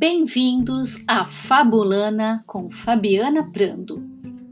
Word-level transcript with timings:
Bem-vindos 0.00 1.04
a 1.08 1.24
Fabulana 1.24 2.44
com 2.46 2.70
Fabiana 2.70 3.50
Prando. 3.50 4.00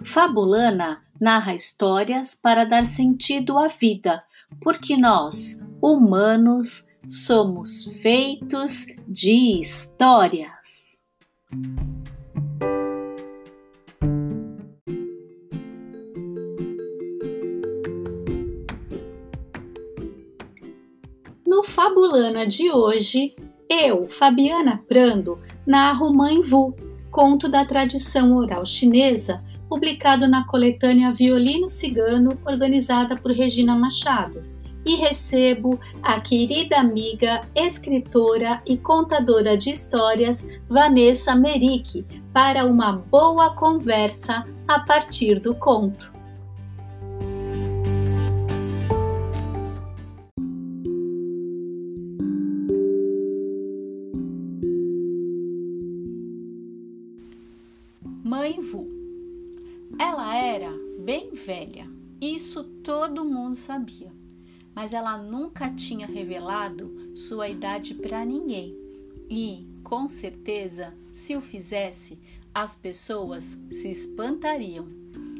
Fabulana 0.04 1.04
narra 1.20 1.54
histórias 1.54 2.34
para 2.34 2.64
dar 2.64 2.84
sentido 2.84 3.56
à 3.56 3.68
vida, 3.68 4.24
porque 4.60 4.96
nós, 4.96 5.64
humanos, 5.80 6.88
somos 7.06 8.00
feitos 8.02 8.86
de 9.06 9.60
histórias. 9.60 10.98
No 21.46 21.62
Fabulana 21.62 22.44
de 22.44 22.68
hoje, 22.68 23.36
eu, 23.68 24.08
Fabiana 24.08 24.82
Prando, 24.88 25.38
narro 25.66 26.12
Mãe 26.12 26.40
Vu, 26.40 26.74
conto 27.10 27.48
da 27.48 27.64
tradição 27.64 28.36
oral 28.36 28.64
chinesa, 28.64 29.42
publicado 29.68 30.28
na 30.28 30.46
coletânea 30.46 31.12
Violino 31.12 31.68
Cigano, 31.68 32.38
organizada 32.44 33.16
por 33.16 33.32
Regina 33.32 33.74
Machado. 33.74 34.44
E 34.84 34.94
recebo 34.94 35.80
a 36.00 36.20
querida 36.20 36.78
amiga, 36.78 37.40
escritora 37.56 38.62
e 38.64 38.76
contadora 38.76 39.56
de 39.56 39.70
histórias 39.70 40.46
Vanessa 40.68 41.34
Merick 41.34 42.04
para 42.32 42.64
uma 42.64 42.92
boa 42.92 43.52
conversa 43.54 44.46
a 44.68 44.78
partir 44.78 45.40
do 45.40 45.56
conto. 45.56 46.15
Velha, 61.46 61.88
isso 62.20 62.64
todo 62.82 63.24
mundo 63.24 63.54
sabia, 63.54 64.12
mas 64.74 64.92
ela 64.92 65.16
nunca 65.16 65.70
tinha 65.70 66.04
revelado 66.04 67.12
sua 67.14 67.48
idade 67.48 67.94
para 67.94 68.24
ninguém. 68.24 68.76
E, 69.30 69.64
com 69.84 70.08
certeza, 70.08 70.92
se 71.12 71.36
o 71.36 71.40
fizesse, 71.40 72.18
as 72.52 72.74
pessoas 72.74 73.62
se 73.70 73.88
espantariam. 73.88 74.88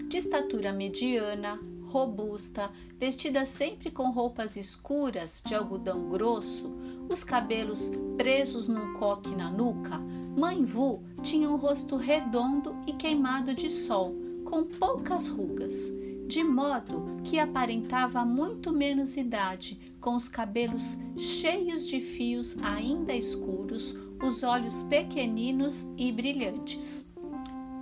De 0.07 0.17
estatura 0.17 0.73
mediana, 0.73 1.59
robusta, 1.87 2.71
vestida 2.97 3.45
sempre 3.45 3.91
com 3.91 4.13
roupas 4.13 4.57
escuras 4.57 5.43
de 5.45 5.57
algodão 5.57 6.09
grosso, 6.09 6.73
os 7.11 7.25
cabelos 7.25 7.91
presos 8.17 8.69
num 8.69 8.93
coque 8.93 9.35
na 9.35 9.51
nuca, 9.51 9.99
Mãe 10.37 10.65
Vu 10.65 11.03
tinha 11.23 11.51
um 11.51 11.57
rosto 11.57 11.97
redondo 11.97 12.77
e 12.87 12.93
queimado 12.93 13.55
de 13.55 13.69
sol, 13.69 14.15
com 14.45 14.65
poucas 14.65 15.27
rugas, 15.27 15.93
de 16.27 16.43
modo 16.43 17.21
que 17.23 17.39
aparentava 17.39 18.25
muito 18.25 18.73
menos 18.73 19.17
idade, 19.17 19.79
com 20.01 20.15
os 20.15 20.29
cabelos 20.29 20.99
cheios 21.17 21.87
de 21.87 22.01
fios 22.01 22.57
ainda 22.63 23.15
escuros, 23.15 23.97
os 24.23 24.43
olhos 24.43 24.83
pequeninos 24.83 25.87
e 25.97 26.11
brilhantes. 26.11 27.11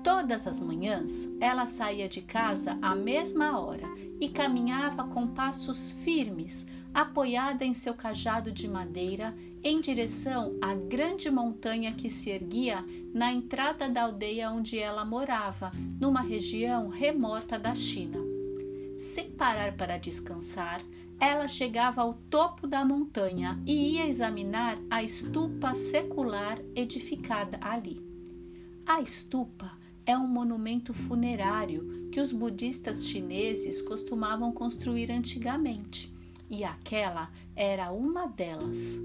Todas 0.02 0.46
as 0.46 0.60
manhãs 0.60 1.28
ela 1.40 1.64
saía 1.64 2.08
de 2.08 2.20
casa 2.20 2.78
à 2.82 2.94
mesma 2.94 3.58
hora 3.58 3.88
e 4.20 4.28
caminhava 4.28 5.04
com 5.04 5.26
passos 5.28 5.90
firmes, 5.90 6.66
apoiada 6.92 7.64
em 7.64 7.72
seu 7.72 7.94
cajado 7.94 8.52
de 8.52 8.68
madeira 8.68 9.34
em 9.62 9.80
direção 9.80 10.56
à 10.60 10.74
grande 10.74 11.30
montanha 11.30 11.90
que 11.90 12.10
se 12.10 12.28
erguia 12.28 12.84
na 13.14 13.32
entrada 13.32 13.88
da 13.88 14.02
aldeia 14.02 14.50
onde 14.50 14.78
ela 14.78 15.04
morava, 15.04 15.70
numa 15.98 16.20
região 16.20 16.88
remota 16.88 17.58
da 17.58 17.74
China. 17.74 18.33
Sem 18.96 19.30
parar 19.30 19.76
para 19.76 19.98
descansar, 19.98 20.80
ela 21.18 21.48
chegava 21.48 22.02
ao 22.02 22.14
topo 22.30 22.66
da 22.66 22.84
montanha 22.84 23.60
e 23.66 23.94
ia 23.94 24.06
examinar 24.06 24.78
a 24.90 25.02
estupa 25.02 25.74
secular 25.74 26.60
edificada 26.74 27.58
ali. 27.60 28.00
A 28.86 29.00
estupa 29.00 29.72
é 30.06 30.16
um 30.16 30.26
monumento 30.26 30.92
funerário 30.92 32.08
que 32.10 32.20
os 32.20 32.32
budistas 32.32 33.06
chineses 33.06 33.80
costumavam 33.80 34.52
construir 34.52 35.10
antigamente 35.10 36.12
e 36.50 36.62
aquela 36.62 37.30
era 37.56 37.90
uma 37.90 38.26
delas. 38.26 39.00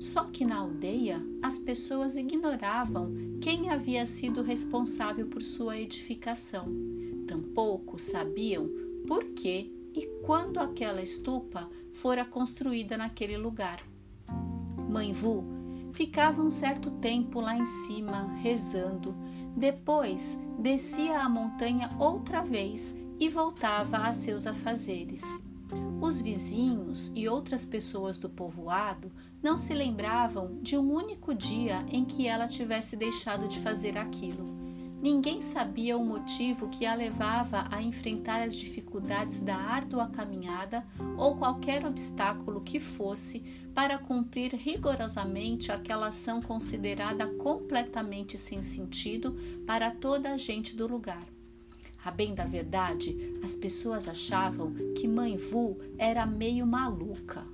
Só 0.00 0.24
que 0.24 0.44
na 0.44 0.56
aldeia 0.56 1.22
as 1.42 1.58
pessoas 1.58 2.16
ignoravam 2.16 3.12
quem 3.40 3.70
havia 3.70 4.04
sido 4.06 4.42
responsável 4.42 5.26
por 5.26 5.42
sua 5.42 5.78
edificação. 5.78 6.66
Tampouco 7.26 7.98
sabiam 7.98 8.68
por 9.10 9.24
que 9.30 9.74
e 9.92 10.06
quando 10.24 10.60
aquela 10.60 11.02
estupa 11.02 11.68
fora 11.92 12.24
construída 12.24 12.96
naquele 12.96 13.36
lugar. 13.36 13.84
Mãe 14.88 15.12
Vu 15.12 15.44
ficava 15.92 16.40
um 16.40 16.48
certo 16.48 16.92
tempo 16.92 17.40
lá 17.40 17.58
em 17.58 17.64
cima, 17.64 18.32
rezando. 18.34 19.12
Depois 19.56 20.38
descia 20.56 21.18
a 21.18 21.28
montanha 21.28 21.88
outra 21.98 22.40
vez 22.40 22.96
e 23.18 23.28
voltava 23.28 23.96
a 23.96 24.12
seus 24.12 24.46
afazeres. 24.46 25.24
Os 26.00 26.22
vizinhos 26.22 27.12
e 27.16 27.28
outras 27.28 27.64
pessoas 27.64 28.16
do 28.16 28.30
povoado 28.30 29.10
não 29.42 29.58
se 29.58 29.74
lembravam 29.74 30.60
de 30.62 30.78
um 30.78 30.88
único 30.88 31.34
dia 31.34 31.84
em 31.88 32.04
que 32.04 32.28
ela 32.28 32.46
tivesse 32.46 32.96
deixado 32.96 33.48
de 33.48 33.58
fazer 33.58 33.98
aquilo. 33.98 34.59
Ninguém 35.00 35.40
sabia 35.40 35.96
o 35.96 36.04
motivo 36.04 36.68
que 36.68 36.84
a 36.84 36.94
levava 36.94 37.66
a 37.70 37.82
enfrentar 37.82 38.42
as 38.42 38.54
dificuldades 38.54 39.40
da 39.40 39.56
árdua 39.56 40.08
caminhada 40.08 40.86
ou 41.16 41.36
qualquer 41.38 41.86
obstáculo 41.86 42.60
que 42.60 42.78
fosse 42.78 43.40
para 43.74 43.96
cumprir 43.96 44.54
rigorosamente 44.54 45.72
aquela 45.72 46.08
ação 46.08 46.42
considerada 46.42 47.26
completamente 47.26 48.36
sem 48.36 48.60
sentido 48.60 49.38
para 49.66 49.90
toda 49.90 50.34
a 50.34 50.36
gente 50.36 50.76
do 50.76 50.86
lugar. 50.86 51.24
A 52.04 52.10
bem 52.10 52.34
da 52.34 52.44
verdade, 52.44 53.38
as 53.42 53.56
pessoas 53.56 54.06
achavam 54.06 54.74
que 54.94 55.08
Mãe 55.08 55.36
Vu 55.38 55.78
era 55.96 56.26
meio 56.26 56.66
maluca. 56.66 57.46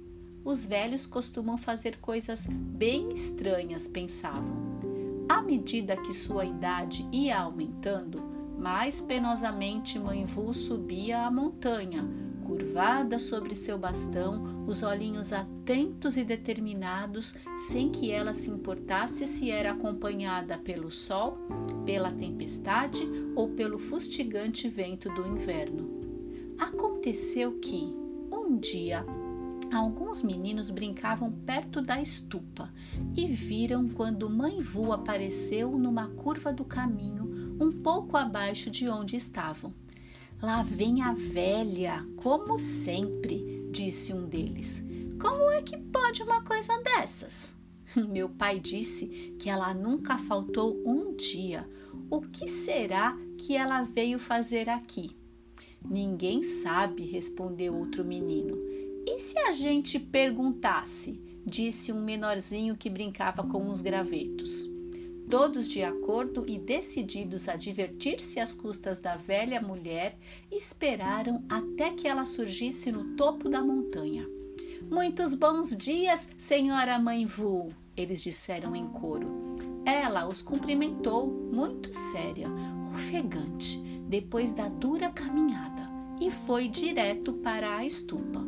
Os 0.44 0.64
velhos 0.64 1.06
costumam 1.06 1.56
fazer 1.56 1.98
coisas 1.98 2.46
bem 2.48 3.12
estranhas, 3.12 3.86
pensavam. 3.86 4.85
À 5.28 5.42
medida 5.42 5.96
que 5.96 6.12
sua 6.12 6.44
idade 6.44 7.06
ia 7.10 7.40
aumentando, 7.40 8.22
mais 8.58 9.00
penosamente 9.00 9.98
Mãe 9.98 10.24
Vu 10.24 10.54
subia 10.54 11.26
a 11.26 11.30
montanha, 11.30 12.04
curvada 12.44 13.18
sobre 13.18 13.54
seu 13.56 13.76
bastão, 13.76 14.64
os 14.68 14.82
olhinhos 14.82 15.32
atentos 15.32 16.16
e 16.16 16.22
determinados, 16.22 17.34
sem 17.58 17.90
que 17.90 18.10
ela 18.10 18.34
se 18.34 18.50
importasse 18.50 19.26
se 19.26 19.50
era 19.50 19.72
acompanhada 19.72 20.56
pelo 20.58 20.90
sol, 20.90 21.38
pela 21.84 22.10
tempestade 22.10 23.02
ou 23.34 23.48
pelo 23.48 23.78
fustigante 23.78 24.68
vento 24.68 25.12
do 25.12 25.26
inverno. 25.26 25.90
Aconteceu 26.56 27.58
que, 27.58 27.92
um 28.30 28.56
dia, 28.56 29.04
alguns 29.72 30.22
meninos 30.22 30.70
brincavam 30.70 31.30
perto 31.30 31.80
da 31.80 32.00
estupa 32.00 32.72
e 33.16 33.26
viram 33.26 33.88
quando 33.88 34.30
Mãe 34.30 34.58
Vu 34.62 34.92
apareceu 34.92 35.78
numa 35.78 36.08
curva 36.08 36.52
do 36.52 36.64
caminho, 36.64 37.56
um 37.60 37.72
pouco 37.72 38.16
abaixo 38.16 38.70
de 38.70 38.88
onde 38.88 39.16
estavam. 39.16 39.72
Lá 40.42 40.62
vem 40.62 41.02
a 41.02 41.12
velha, 41.12 42.06
como 42.16 42.58
sempre, 42.58 43.66
disse 43.70 44.12
um 44.12 44.26
deles. 44.26 44.86
Como 45.20 45.50
é 45.50 45.62
que 45.62 45.76
pode 45.78 46.22
uma 46.22 46.42
coisa 46.42 46.76
dessas? 46.82 47.56
Meu 48.08 48.28
pai 48.28 48.60
disse 48.60 49.34
que 49.38 49.48
ela 49.48 49.72
nunca 49.72 50.18
faltou 50.18 50.82
um 50.84 51.14
dia. 51.16 51.68
O 52.10 52.20
que 52.20 52.46
será 52.46 53.16
que 53.38 53.56
ela 53.56 53.82
veio 53.82 54.18
fazer 54.18 54.68
aqui? 54.68 55.16
Ninguém 55.88 56.42
sabe, 56.42 57.04
respondeu 57.04 57.74
outro 57.74 58.04
menino. 58.04 58.56
E 59.06 59.20
se 59.20 59.38
a 59.38 59.52
gente 59.52 59.98
perguntasse? 59.98 61.24
disse 61.48 61.92
um 61.92 62.02
menorzinho 62.02 62.76
que 62.76 62.90
brincava 62.90 63.44
com 63.44 63.68
os 63.68 63.80
gravetos 63.80 64.68
todos 65.28 65.68
de 65.68 65.82
acordo 65.82 66.44
e 66.46 66.58
decididos 66.58 67.48
a 67.48 67.56
divertir-se 67.56 68.38
às 68.38 68.54
custas 68.54 69.00
da 69.00 69.16
velha 69.16 69.60
mulher, 69.60 70.16
esperaram 70.50 71.44
até 71.48 71.90
que 71.90 72.06
ela 72.06 72.24
surgisse 72.24 72.92
no 72.92 73.16
topo 73.16 73.48
da 73.48 73.60
montanha. 73.60 74.26
Muitos 74.90 75.34
bons 75.34 75.76
dias, 75.76 76.28
senhora 76.38 76.98
mãe 76.98 77.26
Vu, 77.26 77.68
eles 77.96 78.22
disseram 78.22 78.76
em 78.76 78.86
coro. 78.86 79.56
Ela 79.84 80.26
os 80.26 80.42
cumprimentou, 80.42 81.26
muito 81.52 81.92
séria, 81.92 82.48
ofegante, 82.94 83.78
depois 84.08 84.52
da 84.52 84.68
dura 84.68 85.10
caminhada, 85.10 85.88
e 86.20 86.30
foi 86.30 86.68
direto 86.68 87.32
para 87.32 87.78
a 87.78 87.84
estupa. 87.84 88.44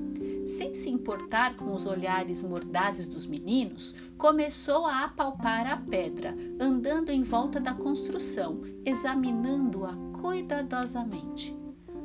Sem 0.48 0.74
se 0.74 0.88
importar 0.88 1.56
com 1.56 1.74
os 1.74 1.84
olhares 1.84 2.42
mordazes 2.42 3.06
dos 3.06 3.26
meninos, 3.26 3.94
começou 4.16 4.86
a 4.86 5.04
apalpar 5.04 5.66
a 5.66 5.76
pedra, 5.76 6.34
andando 6.58 7.10
em 7.10 7.22
volta 7.22 7.60
da 7.60 7.74
construção, 7.74 8.62
examinando-a 8.84 9.94
cuidadosamente. 10.20 11.54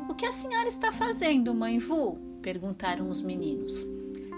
O 0.09 0.13
que 0.13 0.25
a 0.25 0.31
senhora 0.31 0.67
está 0.67 0.91
fazendo, 0.91 1.55
mãe 1.55 1.79
Vu? 1.79 2.17
perguntaram 2.41 3.09
os 3.09 3.21
meninos. 3.21 3.87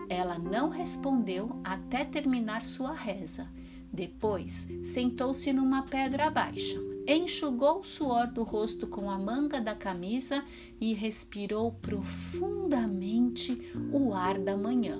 Ela 0.07 0.37
não 0.37 0.69
respondeu 0.69 1.59
até 1.63 2.05
terminar 2.05 2.63
sua 2.63 2.93
reza. 2.93 3.47
Depois, 3.91 4.67
sentou-se 4.83 5.51
numa 5.51 5.81
pedra 5.81 6.29
baixa, 6.29 6.79
enxugou 7.07 7.79
o 7.79 7.83
suor 7.83 8.27
do 8.27 8.43
rosto 8.43 8.87
com 8.87 9.09
a 9.09 9.17
manga 9.17 9.61
da 9.61 9.75
camisa 9.75 10.43
e 10.79 10.93
respirou 10.93 11.71
profundamente 11.73 13.71
o 13.91 14.13
ar 14.13 14.39
da 14.39 14.57
manhã. 14.57 14.99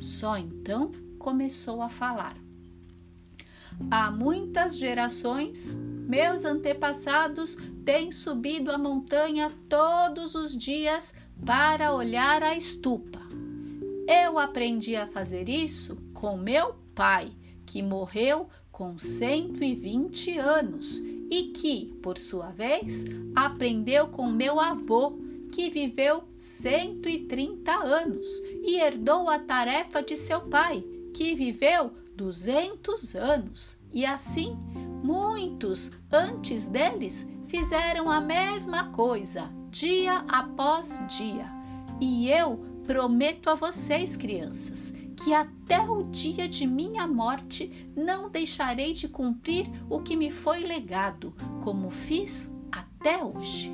Só 0.00 0.36
então 0.36 0.90
começou 1.18 1.82
a 1.82 1.88
falar. 1.88 2.36
Há 3.90 4.10
muitas 4.10 4.76
gerações, 4.76 5.74
meus 5.74 6.44
antepassados 6.44 7.56
têm 7.84 8.10
subido 8.10 8.72
a 8.72 8.78
montanha 8.78 9.50
todos 9.68 10.34
os 10.34 10.56
dias 10.56 11.14
para 11.44 11.92
olhar 11.92 12.42
a 12.42 12.56
estupa. 12.56 13.20
Eu 14.08 14.38
aprendi 14.38 14.96
a 14.96 15.06
fazer 15.06 15.48
isso 15.48 15.96
com 16.12 16.36
meu 16.36 16.74
pai, 16.94 17.30
que 17.64 17.82
morreu 17.82 18.48
com 18.78 18.96
120 18.96 20.38
anos 20.38 21.02
e 21.28 21.50
que, 21.52 21.98
por 22.00 22.16
sua 22.16 22.50
vez, 22.52 23.04
aprendeu 23.34 24.06
com 24.06 24.30
meu 24.30 24.60
avô, 24.60 25.18
que 25.50 25.68
viveu 25.68 26.22
130 26.32 27.72
anos 27.72 28.28
e 28.62 28.78
herdou 28.78 29.28
a 29.28 29.40
tarefa 29.40 30.00
de 30.00 30.16
seu 30.16 30.42
pai, 30.42 30.84
que 31.12 31.34
viveu 31.34 31.90
200 32.14 33.16
anos. 33.16 33.76
E 33.92 34.06
assim, 34.06 34.56
muitos 35.02 35.90
antes 36.12 36.68
deles 36.68 37.28
fizeram 37.48 38.08
a 38.08 38.20
mesma 38.20 38.92
coisa, 38.92 39.50
dia 39.72 40.24
após 40.28 41.02
dia. 41.18 41.50
E 42.00 42.30
eu 42.30 42.58
prometo 42.86 43.50
a 43.50 43.54
vocês, 43.54 44.14
crianças, 44.14 44.94
que 45.18 45.34
até 45.34 45.80
o 45.80 46.04
dia 46.04 46.48
de 46.48 46.66
minha 46.66 47.06
morte 47.06 47.90
não 47.96 48.30
deixarei 48.30 48.92
de 48.92 49.08
cumprir 49.08 49.66
o 49.90 50.00
que 50.00 50.16
me 50.16 50.30
foi 50.30 50.60
legado, 50.60 51.34
como 51.62 51.90
fiz 51.90 52.52
até 52.70 53.22
hoje. 53.22 53.72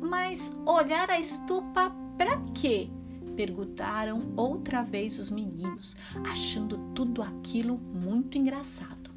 Mas 0.00 0.54
olhar 0.66 1.10
a 1.10 1.18
estupa 1.18 1.90
para 2.18 2.38
quê? 2.54 2.90
perguntaram 3.34 4.32
outra 4.34 4.82
vez 4.82 5.18
os 5.18 5.30
meninos, 5.30 5.94
achando 6.24 6.78
tudo 6.94 7.20
aquilo 7.20 7.76
muito 7.76 8.38
engraçado. 8.38 9.10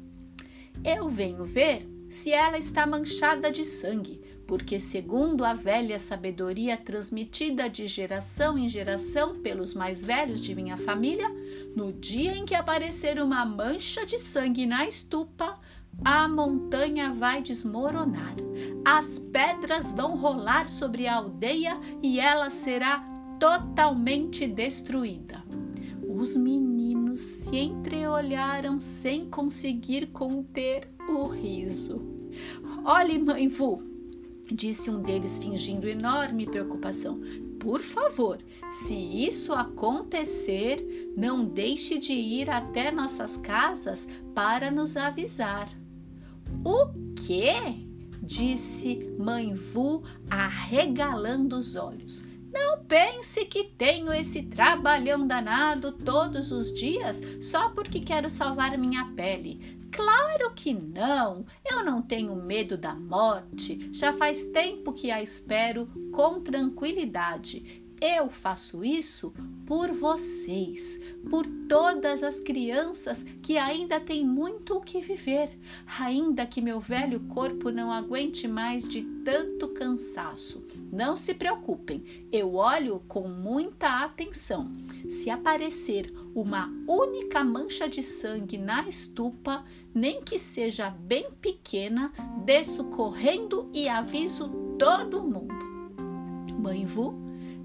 Eu 0.84 1.08
venho 1.08 1.42
ver 1.42 1.88
se 2.10 2.30
ela 2.30 2.58
está 2.58 2.86
manchada 2.86 3.50
de 3.50 3.64
sangue, 3.64 4.20
porque, 4.50 4.80
segundo 4.80 5.44
a 5.44 5.54
velha 5.54 5.96
sabedoria 5.96 6.76
transmitida 6.76 7.70
de 7.70 7.86
geração 7.86 8.58
em 8.58 8.68
geração 8.68 9.36
pelos 9.36 9.74
mais 9.74 10.04
velhos 10.04 10.40
de 10.40 10.56
minha 10.56 10.76
família, 10.76 11.30
no 11.76 11.92
dia 11.92 12.36
em 12.36 12.44
que 12.44 12.56
aparecer 12.56 13.22
uma 13.22 13.44
mancha 13.44 14.04
de 14.04 14.18
sangue 14.18 14.66
na 14.66 14.88
estupa, 14.88 15.56
a 16.04 16.26
montanha 16.26 17.12
vai 17.12 17.40
desmoronar, 17.40 18.34
as 18.84 19.20
pedras 19.20 19.92
vão 19.92 20.16
rolar 20.16 20.66
sobre 20.66 21.06
a 21.06 21.14
aldeia 21.14 21.78
e 22.02 22.18
ela 22.18 22.50
será 22.50 23.04
totalmente 23.38 24.48
destruída. 24.48 25.44
Os 26.04 26.36
meninos 26.36 27.20
se 27.20 27.56
entreolharam 27.56 28.80
sem 28.80 29.30
conseguir 29.30 30.06
conter 30.06 30.92
o 31.08 31.28
riso. 31.28 32.04
Olhe, 32.84 33.18
mãe 33.18 33.46
Vu, 33.46 33.89
disse 34.52 34.90
um 34.90 35.02
deles 35.02 35.38
fingindo 35.38 35.88
enorme 35.88 36.46
preocupação. 36.46 37.20
Por 37.58 37.82
favor, 37.82 38.38
se 38.70 38.94
isso 38.94 39.52
acontecer, 39.52 41.12
não 41.16 41.44
deixe 41.44 41.98
de 41.98 42.12
ir 42.12 42.48
até 42.48 42.90
nossas 42.90 43.36
casas 43.36 44.08
para 44.34 44.70
nos 44.70 44.96
avisar. 44.96 45.68
O 46.64 46.88
quê? 47.14 47.54
disse 48.22 48.98
Mãe 49.18 49.52
Vu, 49.52 50.02
arregalando 50.30 51.56
os 51.56 51.76
olhos. 51.76 52.22
Não 52.52 52.84
pense 52.84 53.44
que 53.44 53.64
tenho 53.64 54.12
esse 54.12 54.42
trabalhão 54.42 55.26
danado 55.26 55.92
todos 55.92 56.50
os 56.50 56.72
dias 56.72 57.22
só 57.40 57.70
porque 57.70 58.00
quero 58.00 58.28
salvar 58.28 58.76
minha 58.76 59.04
pele. 59.14 59.79
Claro 60.02 60.54
que 60.54 60.72
não! 60.72 61.44
Eu 61.62 61.84
não 61.84 62.00
tenho 62.00 62.34
medo 62.34 62.78
da 62.78 62.94
morte. 62.94 63.90
Já 63.92 64.14
faz 64.14 64.44
tempo 64.44 64.94
que 64.94 65.10
a 65.10 65.22
espero 65.22 65.86
com 66.10 66.40
tranquilidade. 66.40 67.84
Eu 68.00 68.30
faço 68.30 68.82
isso 68.82 69.34
por 69.66 69.92
vocês, 69.92 70.98
por 71.28 71.46
todas 71.68 72.22
as 72.22 72.40
crianças 72.40 73.24
que 73.42 73.58
ainda 73.58 74.00
têm 74.00 74.26
muito 74.26 74.78
o 74.78 74.80
que 74.80 75.02
viver, 75.02 75.50
ainda 75.98 76.46
que 76.46 76.62
meu 76.62 76.80
velho 76.80 77.20
corpo 77.28 77.70
não 77.70 77.92
aguente 77.92 78.48
mais 78.48 78.88
de 78.88 79.02
tanto 79.22 79.68
cansaço. 79.68 80.66
Não 80.92 81.14
se 81.14 81.34
preocupem, 81.34 82.02
eu 82.32 82.56
olho 82.56 83.00
com 83.06 83.28
muita 83.28 84.02
atenção. 84.02 84.70
Se 85.08 85.30
aparecer 85.30 86.12
uma 86.34 86.68
única 86.86 87.44
mancha 87.44 87.88
de 87.88 88.02
sangue 88.02 88.58
na 88.58 88.88
estupa, 88.88 89.64
nem 89.94 90.20
que 90.20 90.38
seja 90.38 90.90
bem 90.90 91.30
pequena, 91.40 92.12
desço 92.44 92.84
correndo 92.90 93.70
e 93.72 93.88
aviso 93.88 94.48
todo 94.78 95.22
mundo. 95.22 95.54
Mãe 96.58 96.84
Vu 96.84 97.14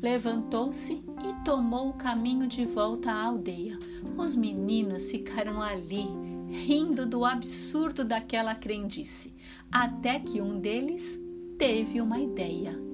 levantou-se 0.02 0.94
e 0.94 1.44
tomou 1.44 1.90
o 1.90 1.94
caminho 1.94 2.48
de 2.48 2.64
volta 2.64 3.12
à 3.12 3.24
aldeia. 3.24 3.78
Os 4.18 4.36
meninos 4.36 5.10
ficaram 5.10 5.62
ali, 5.62 6.08
rindo 6.48 7.08
do 7.08 7.26
absurdo 7.26 8.06
daquela 8.06 8.54
crendice, 8.54 9.36
até 9.72 10.20
que 10.20 10.42
um 10.42 10.60
deles 10.60 11.20
teve 11.58 12.00
uma 12.00 12.20
ideia. 12.20 12.85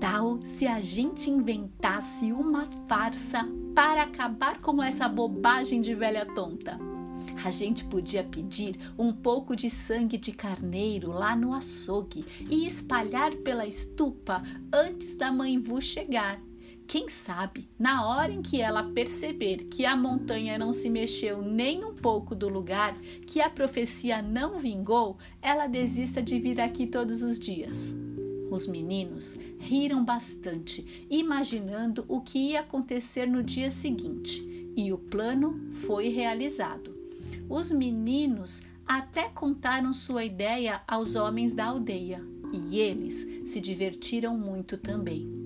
Tal 0.00 0.40
se 0.42 0.66
a 0.66 0.80
gente 0.80 1.28
inventasse 1.28 2.32
uma 2.32 2.64
farsa 2.88 3.46
para 3.74 4.04
acabar 4.04 4.58
com 4.62 4.82
essa 4.82 5.06
bobagem 5.06 5.82
de 5.82 5.94
velha 5.94 6.24
tonta? 6.24 6.78
A 7.44 7.50
gente 7.50 7.84
podia 7.84 8.24
pedir 8.24 8.78
um 8.98 9.12
pouco 9.12 9.54
de 9.54 9.68
sangue 9.68 10.16
de 10.16 10.32
carneiro 10.32 11.12
lá 11.12 11.36
no 11.36 11.54
açougue 11.54 12.24
e 12.48 12.66
espalhar 12.66 13.36
pela 13.36 13.66
estupa 13.66 14.42
antes 14.72 15.16
da 15.16 15.30
mãe 15.30 15.58
Vu 15.58 15.82
chegar. 15.82 16.40
Quem 16.86 17.10
sabe, 17.10 17.68
na 17.78 18.08
hora 18.08 18.32
em 18.32 18.40
que 18.40 18.58
ela 18.58 18.82
perceber 18.82 19.64
que 19.64 19.84
a 19.84 19.94
montanha 19.94 20.58
não 20.58 20.72
se 20.72 20.88
mexeu 20.88 21.42
nem 21.42 21.84
um 21.84 21.94
pouco 21.94 22.34
do 22.34 22.48
lugar, 22.48 22.94
que 23.26 23.38
a 23.38 23.50
profecia 23.50 24.22
não 24.22 24.58
vingou, 24.58 25.18
ela 25.42 25.66
desista 25.66 26.22
de 26.22 26.40
vir 26.40 26.58
aqui 26.58 26.86
todos 26.86 27.22
os 27.22 27.38
dias. 27.38 27.94
Os 28.50 28.66
meninos 28.66 29.38
riram 29.58 30.04
bastante, 30.04 31.06
imaginando 31.08 32.04
o 32.08 32.20
que 32.20 32.38
ia 32.50 32.60
acontecer 32.60 33.26
no 33.26 33.42
dia 33.42 33.70
seguinte, 33.70 34.42
e 34.76 34.92
o 34.92 34.98
plano 34.98 35.70
foi 35.72 36.08
realizado. 36.08 36.98
Os 37.48 37.70
meninos 37.70 38.62
até 38.86 39.28
contaram 39.28 39.92
sua 39.92 40.24
ideia 40.24 40.82
aos 40.86 41.14
homens 41.14 41.54
da 41.54 41.66
aldeia 41.66 42.24
e 42.52 42.78
eles 42.78 43.26
se 43.44 43.60
divertiram 43.60 44.36
muito 44.36 44.76
também. 44.76 45.39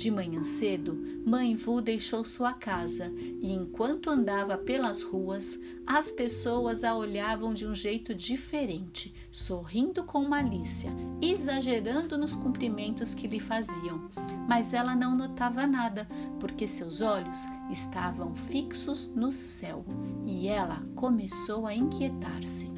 De 0.00 0.10
manhã 0.10 0.42
cedo, 0.42 0.98
Mãe 1.26 1.54
Vu 1.54 1.82
deixou 1.82 2.24
sua 2.24 2.54
casa 2.54 3.12
e, 3.18 3.52
enquanto 3.52 4.08
andava 4.08 4.56
pelas 4.56 5.02
ruas, 5.02 5.60
as 5.86 6.10
pessoas 6.10 6.84
a 6.84 6.96
olhavam 6.96 7.52
de 7.52 7.66
um 7.66 7.74
jeito 7.74 8.14
diferente, 8.14 9.14
sorrindo 9.30 10.02
com 10.02 10.26
malícia, 10.26 10.90
exagerando 11.20 12.16
nos 12.16 12.34
cumprimentos 12.34 13.12
que 13.12 13.28
lhe 13.28 13.38
faziam. 13.38 14.10
Mas 14.48 14.72
ela 14.72 14.96
não 14.96 15.14
notava 15.14 15.66
nada, 15.66 16.08
porque 16.38 16.66
seus 16.66 17.02
olhos 17.02 17.44
estavam 17.70 18.34
fixos 18.34 19.06
no 19.08 19.30
céu 19.30 19.84
e 20.24 20.48
ela 20.48 20.82
começou 20.94 21.66
a 21.66 21.74
inquietar-se. 21.74 22.72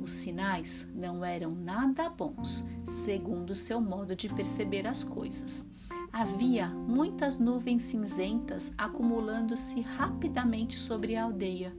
Os 0.00 0.12
sinais 0.12 0.92
não 0.94 1.24
eram 1.24 1.50
nada 1.50 2.08
bons, 2.08 2.68
segundo 2.84 3.52
seu 3.56 3.80
modo 3.80 4.14
de 4.14 4.28
perceber 4.28 4.86
as 4.86 5.02
coisas. 5.02 5.76
Havia 6.18 6.66
muitas 6.66 7.38
nuvens 7.38 7.82
cinzentas 7.82 8.74
acumulando-se 8.76 9.80
rapidamente 9.82 10.76
sobre 10.76 11.14
a 11.14 11.22
aldeia, 11.22 11.72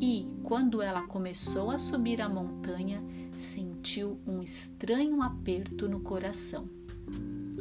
e, 0.00 0.26
quando 0.42 0.82
ela 0.82 1.02
começou 1.02 1.70
a 1.70 1.78
subir 1.78 2.20
a 2.20 2.28
montanha, 2.28 3.00
sentiu 3.36 4.18
um 4.26 4.42
estranho 4.42 5.22
aperto 5.22 5.88
no 5.88 6.00
coração. 6.00 6.68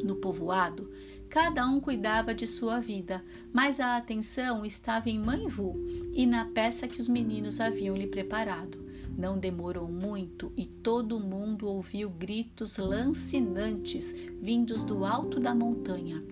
No 0.04 0.16
povoado, 0.16 0.90
Cada 1.30 1.68
um 1.68 1.80
cuidava 1.80 2.34
de 2.34 2.48
sua 2.48 2.80
vida, 2.80 3.24
mas 3.52 3.82
a 3.82 3.98
atenção 3.98 4.66
estava 4.66 5.10
em 5.10 5.20
Mãe 5.20 5.46
Vu 5.46 5.76
e 6.14 6.26
na 6.26 6.46
peça 6.46 6.88
que 6.88 7.02
os 7.02 7.10
meninos 7.10 7.60
haviam 7.60 7.96
lhe 7.98 8.08
preparado. 8.08 8.87
Não 9.18 9.40
demorou 9.40 9.88
muito 9.88 10.54
e 10.56 10.68
todo 10.68 11.20
mundo 11.20 11.68
ouviu 11.68 12.08
gritos 12.08 12.78
lancinantes 12.78 14.14
vindos 14.40 14.84
do 14.84 15.04
alto 15.04 15.40
da 15.40 15.56
montanha. 15.56 16.24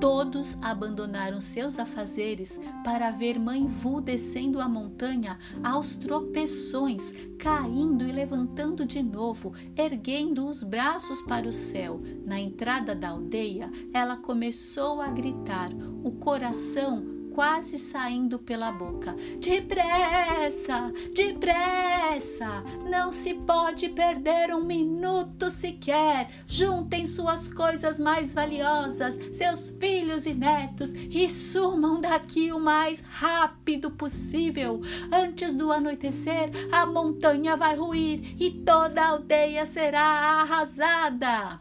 Todos 0.00 0.60
abandonaram 0.60 1.40
seus 1.40 1.78
afazeres 1.78 2.60
para 2.82 3.10
ver 3.10 3.38
Mãe 3.38 3.66
Vu 3.66 4.00
descendo 4.00 4.60
a 4.60 4.68
montanha 4.68 5.38
aos 5.62 5.94
tropeções, 5.94 7.12
caindo 7.38 8.04
e 8.04 8.10
levantando 8.10 8.84
de 8.84 9.02
novo, 9.02 9.52
erguendo 9.76 10.48
os 10.48 10.62
braços 10.62 11.20
para 11.22 11.48
o 11.48 11.52
céu. 11.52 12.00
Na 12.26 12.40
entrada 12.40 12.94
da 12.94 13.10
aldeia, 13.10 13.70
ela 13.92 14.16
começou 14.16 15.00
a 15.00 15.08
gritar, 15.08 15.70
o 16.02 16.10
coração 16.12 17.13
quase 17.34 17.78
saindo 17.78 18.38
pela 18.38 18.70
boca. 18.70 19.14
Depressa, 19.40 20.92
depressa! 21.12 22.62
Não 22.88 23.10
se 23.10 23.34
pode 23.34 23.88
perder 23.88 24.54
um 24.54 24.64
minuto 24.64 25.50
sequer. 25.50 26.30
Juntem 26.46 27.04
suas 27.04 27.48
coisas 27.48 27.98
mais 27.98 28.32
valiosas, 28.32 29.18
seus 29.32 29.70
filhos 29.70 30.26
e 30.26 30.34
netos, 30.34 30.94
e 30.94 31.28
sumam 31.28 32.00
daqui 32.00 32.52
o 32.52 32.60
mais 32.60 33.00
rápido 33.00 33.90
possível. 33.90 34.80
Antes 35.12 35.54
do 35.54 35.72
anoitecer, 35.72 36.50
a 36.70 36.86
montanha 36.86 37.56
vai 37.56 37.74
ruir 37.74 38.36
e 38.38 38.50
toda 38.50 39.02
a 39.02 39.08
aldeia 39.08 39.66
será 39.66 40.02
arrasada. 40.40 41.60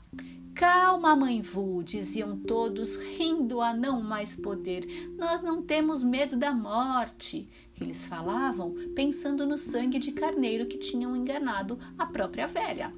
Calma, 0.56 1.16
mãe 1.16 1.42
Vu, 1.42 1.84
diziam 1.84 2.38
todos, 2.38 2.96
rindo 2.96 3.60
a 3.60 3.74
não 3.74 4.02
mais 4.02 4.36
poder. 4.36 4.86
Nós 5.18 5.42
não 5.42 5.64
temos 5.64 6.04
medo 6.04 6.38
da 6.38 6.52
morte. 6.52 7.50
Eles 7.82 8.06
falavam 8.06 8.76
pensando 8.96 9.48
no 9.48 9.58
sangue 9.58 9.98
de 9.98 10.12
carneiro 10.12 10.68
que 10.68 10.78
tinham 10.78 11.16
enganado 11.16 11.80
a 11.98 12.06
própria 12.06 12.46
velha. 12.46 12.94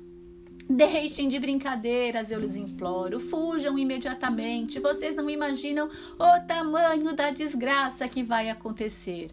Deixem 0.70 1.30
de 1.30 1.40
brincadeiras, 1.40 2.30
eu 2.30 2.40
lhes 2.40 2.58
imploro. 2.58 3.20
Fujam 3.22 3.80
imediatamente. 3.80 4.80
Vocês 4.80 5.16
não 5.16 5.30
imaginam 5.30 5.88
o 6.20 6.48
tamanho 6.48 7.16
da 7.16 7.30
desgraça 7.30 8.08
que 8.08 8.22
vai 8.22 8.50
acontecer 8.50 9.32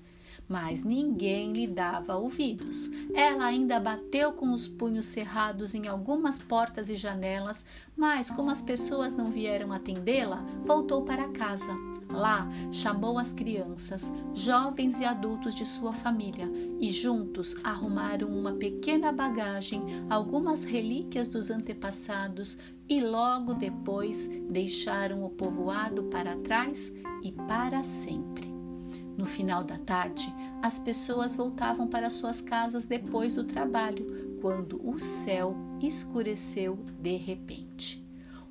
mas 0.53 0.85
ninguém 0.85 1.51
lhe 1.51 1.67
dava 1.67 2.15
ouvidos. 2.15 2.91
Ela 3.15 3.47
ainda 3.47 3.81
bateu 3.81 4.35
com 4.35 4.53
os 4.53 4.69
punhos 4.69 5.07
cerrados 5.07 5.75
em 5.75 5.89
algumas 5.89 6.39
portas 6.39 6.91
e 6.91 6.95
janelas, 6.95 7.65
mas 7.97 8.31
como 8.31 8.51
as 8.51 8.61
pessoas 8.61 9.15
não 9.15 9.31
vieram 9.31 9.73
atendê-la, 9.73 10.45
voltou 10.63 11.05
para 11.05 11.29
casa. 11.29 11.75
Lá, 12.11 12.47
chamou 12.71 13.19
as 13.19 13.33
crianças, 13.33 14.13
jovens 14.35 15.01
e 15.01 15.07
adultos 15.07 15.55
de 15.55 15.65
sua 15.65 15.91
família 15.91 16.47
e 16.79 16.93
juntos 16.93 17.57
arrumaram 17.65 18.29
uma 18.29 18.53
pequena 18.53 19.11
bagagem, 19.11 19.83
algumas 20.11 20.65
relíquias 20.65 21.29
dos 21.29 21.49
antepassados 21.49 22.59
e 22.87 23.01
logo 23.01 23.55
depois 23.55 24.29
deixaram 24.51 25.25
o 25.25 25.31
povoado 25.31 26.03
para 26.05 26.37
trás 26.37 26.95
e 27.23 27.33
para 27.33 27.83
sempre. 27.83 28.52
No 29.17 29.27
final 29.27 29.63
da 29.63 29.79
tarde, 29.79 30.33
as 30.63 30.79
pessoas 30.79 31.37
voltavam 31.37 31.87
para 31.87 32.11
suas 32.11 32.41
casas 32.41 32.87
depois 32.87 33.35
do 33.35 33.45
trabalho, 33.45 34.39
quando 34.41 34.81
o 34.89 34.99
céu 34.99 35.55
escureceu 35.81 36.79
de 37.01 37.17
repente. 37.17 38.03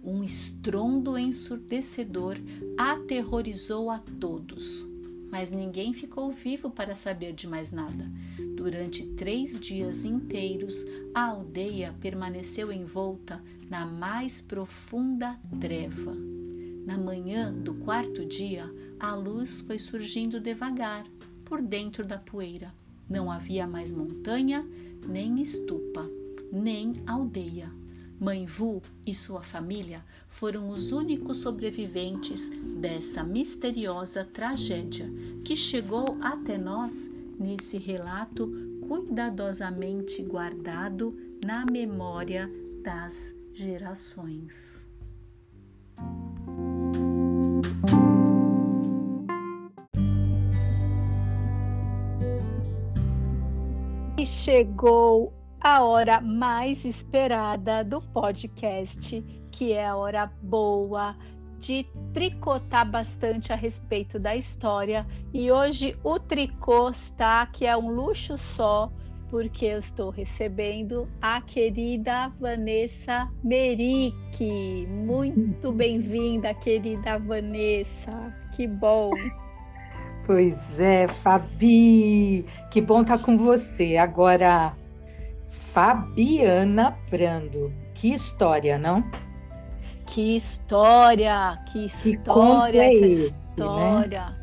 Um 0.03 0.23
estrondo 0.23 1.17
ensurdecedor 1.17 2.37
aterrorizou 2.77 3.89
a 3.89 3.99
todos, 3.99 4.87
mas 5.31 5.51
ninguém 5.51 5.93
ficou 5.93 6.31
vivo 6.31 6.69
para 6.71 6.95
saber 6.95 7.33
de 7.33 7.47
mais 7.47 7.71
nada. 7.71 8.11
Durante 8.55 9.05
três 9.15 9.59
dias 9.59 10.05
inteiros, 10.05 10.85
a 11.13 11.25
aldeia 11.25 11.95
permaneceu 11.99 12.71
envolta 12.71 13.43
na 13.69 13.85
mais 13.85 14.41
profunda 14.41 15.39
treva. 15.59 16.15
Na 16.85 16.97
manhã 16.97 17.53
do 17.53 17.75
quarto 17.75 18.25
dia, 18.25 18.71
a 19.01 19.15
luz 19.15 19.61
foi 19.61 19.79
surgindo 19.79 20.39
devagar 20.39 21.07
por 21.43 21.59
dentro 21.59 22.05
da 22.05 22.19
poeira. 22.19 22.71
Não 23.09 23.31
havia 23.31 23.65
mais 23.65 23.91
montanha, 23.91 24.63
nem 25.07 25.41
estupa, 25.41 26.07
nem 26.51 26.93
aldeia. 27.07 27.71
Mãe 28.19 28.45
Vu 28.45 28.79
e 29.05 29.15
sua 29.15 29.41
família 29.41 30.05
foram 30.29 30.69
os 30.69 30.91
únicos 30.91 31.37
sobreviventes 31.37 32.51
dessa 32.79 33.23
misteriosa 33.23 34.23
tragédia 34.23 35.09
que 35.43 35.55
chegou 35.55 36.19
até 36.21 36.55
nós 36.55 37.09
nesse 37.39 37.79
relato 37.79 38.51
cuidadosamente 38.87 40.21
guardado 40.21 41.17
na 41.43 41.65
memória 41.65 42.47
das 42.83 43.35
gerações. 43.51 44.87
E 54.21 54.25
chegou 54.27 55.33
a 55.59 55.83
hora 55.83 56.21
mais 56.21 56.85
esperada 56.85 57.83
do 57.83 57.99
podcast, 57.99 59.19
que 59.51 59.73
é 59.73 59.87
a 59.87 59.95
hora 59.95 60.31
boa 60.43 61.17
de 61.57 61.87
tricotar 62.13 62.87
bastante 62.87 63.51
a 63.51 63.55
respeito 63.55 64.19
da 64.19 64.35
história. 64.35 65.07
E 65.33 65.51
hoje 65.51 65.97
o 66.03 66.19
tricô 66.19 66.91
está 66.91 67.47
que 67.47 67.65
é 67.65 67.75
um 67.75 67.89
luxo 67.89 68.37
só, 68.37 68.93
porque 69.27 69.65
eu 69.65 69.79
estou 69.79 70.11
recebendo 70.11 71.09
a 71.19 71.41
querida 71.41 72.27
Vanessa 72.39 73.27
Merick. 73.43 74.85
Muito 74.87 75.71
bem-vinda, 75.71 76.53
querida 76.53 77.17
Vanessa. 77.17 78.11
Que 78.55 78.67
bom. 78.67 79.09
Pois 80.31 80.79
é, 80.79 81.09
Fabi, 81.09 82.45
que 82.69 82.79
bom 82.79 83.01
estar 83.01 83.17
tá 83.17 83.23
com 83.25 83.37
você. 83.37 83.97
Agora, 83.97 84.71
Fabiana 85.49 86.97
Prando, 87.09 87.69
que 87.93 88.13
história, 88.13 88.77
não? 88.77 89.03
Que 90.05 90.37
história, 90.37 91.57
que 91.69 91.85
história, 91.85 92.71
que 92.71 92.77
é 92.79 92.95
essa 92.95 93.05
esse, 93.07 93.27
história. 93.27 94.25
Né? 94.29 94.35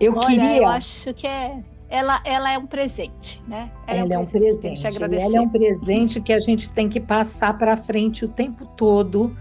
Eu 0.00 0.16
Olha, 0.16 0.26
queria. 0.26 0.56
Eu 0.56 0.68
acho 0.68 1.12
que 1.12 1.26
é. 1.26 1.62
Ela, 1.90 2.22
ela 2.24 2.54
é 2.54 2.56
um 2.56 2.66
presente, 2.66 3.42
né? 3.46 3.70
Ela, 3.86 4.00
ela 4.00 4.14
é 4.14 4.18
um 4.18 4.24
presente. 4.24 4.86
É 4.86 4.88
um 4.88 4.94
presente. 4.94 5.22
Ela 5.22 5.36
é 5.36 5.40
um 5.42 5.48
presente 5.50 6.20
que 6.22 6.32
a 6.32 6.40
gente 6.40 6.70
tem 6.70 6.88
que 6.88 6.98
passar 6.98 7.58
para 7.58 7.76
frente 7.76 8.24
o 8.24 8.28
tempo 8.28 8.64
todo, 8.74 9.36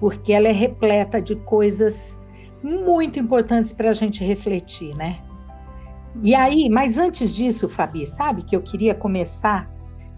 porque 0.00 0.32
ela 0.32 0.48
é 0.48 0.52
repleta 0.52 1.22
de 1.22 1.36
coisas 1.36 2.18
muito 2.62 3.18
importantes 3.18 3.72
para 3.72 3.90
a 3.90 3.94
gente 3.94 4.22
refletir, 4.24 4.94
né? 4.96 5.18
E 6.22 6.34
aí, 6.34 6.68
mas 6.68 6.98
antes 6.98 7.34
disso, 7.34 7.68
Fabi, 7.68 8.06
sabe 8.06 8.42
que 8.42 8.54
eu 8.54 8.62
queria 8.62 8.94
começar 8.94 9.70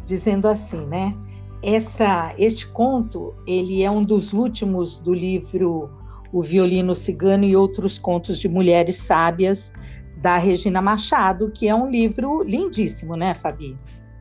dizendo 0.07 0.49
assim, 0.49 0.85
né? 0.87 1.15
Essa, 1.63 2.35
este 2.39 2.67
conto, 2.67 3.35
ele 3.47 3.83
é 3.83 3.91
um 3.91 4.03
dos 4.03 4.33
últimos 4.33 4.99
do 4.99 5.15
livro 5.15 5.91
O 6.33 6.43
Violino 6.43 6.95
Cigano 6.95 7.45
e 7.45 7.55
Outros 7.55 7.99
Contos 7.99 8.39
de 8.39 8.49
Mulheres 8.49 8.97
Sábias, 8.97 9.73
da 10.17 10.39
Regina 10.39 10.83
Machado, 10.83 11.51
que 11.51 11.69
é 11.69 11.75
um 11.75 11.89
livro 11.89 12.43
lindíssimo, 12.43 13.15
né, 13.17 13.35
Fabi? 13.35 13.77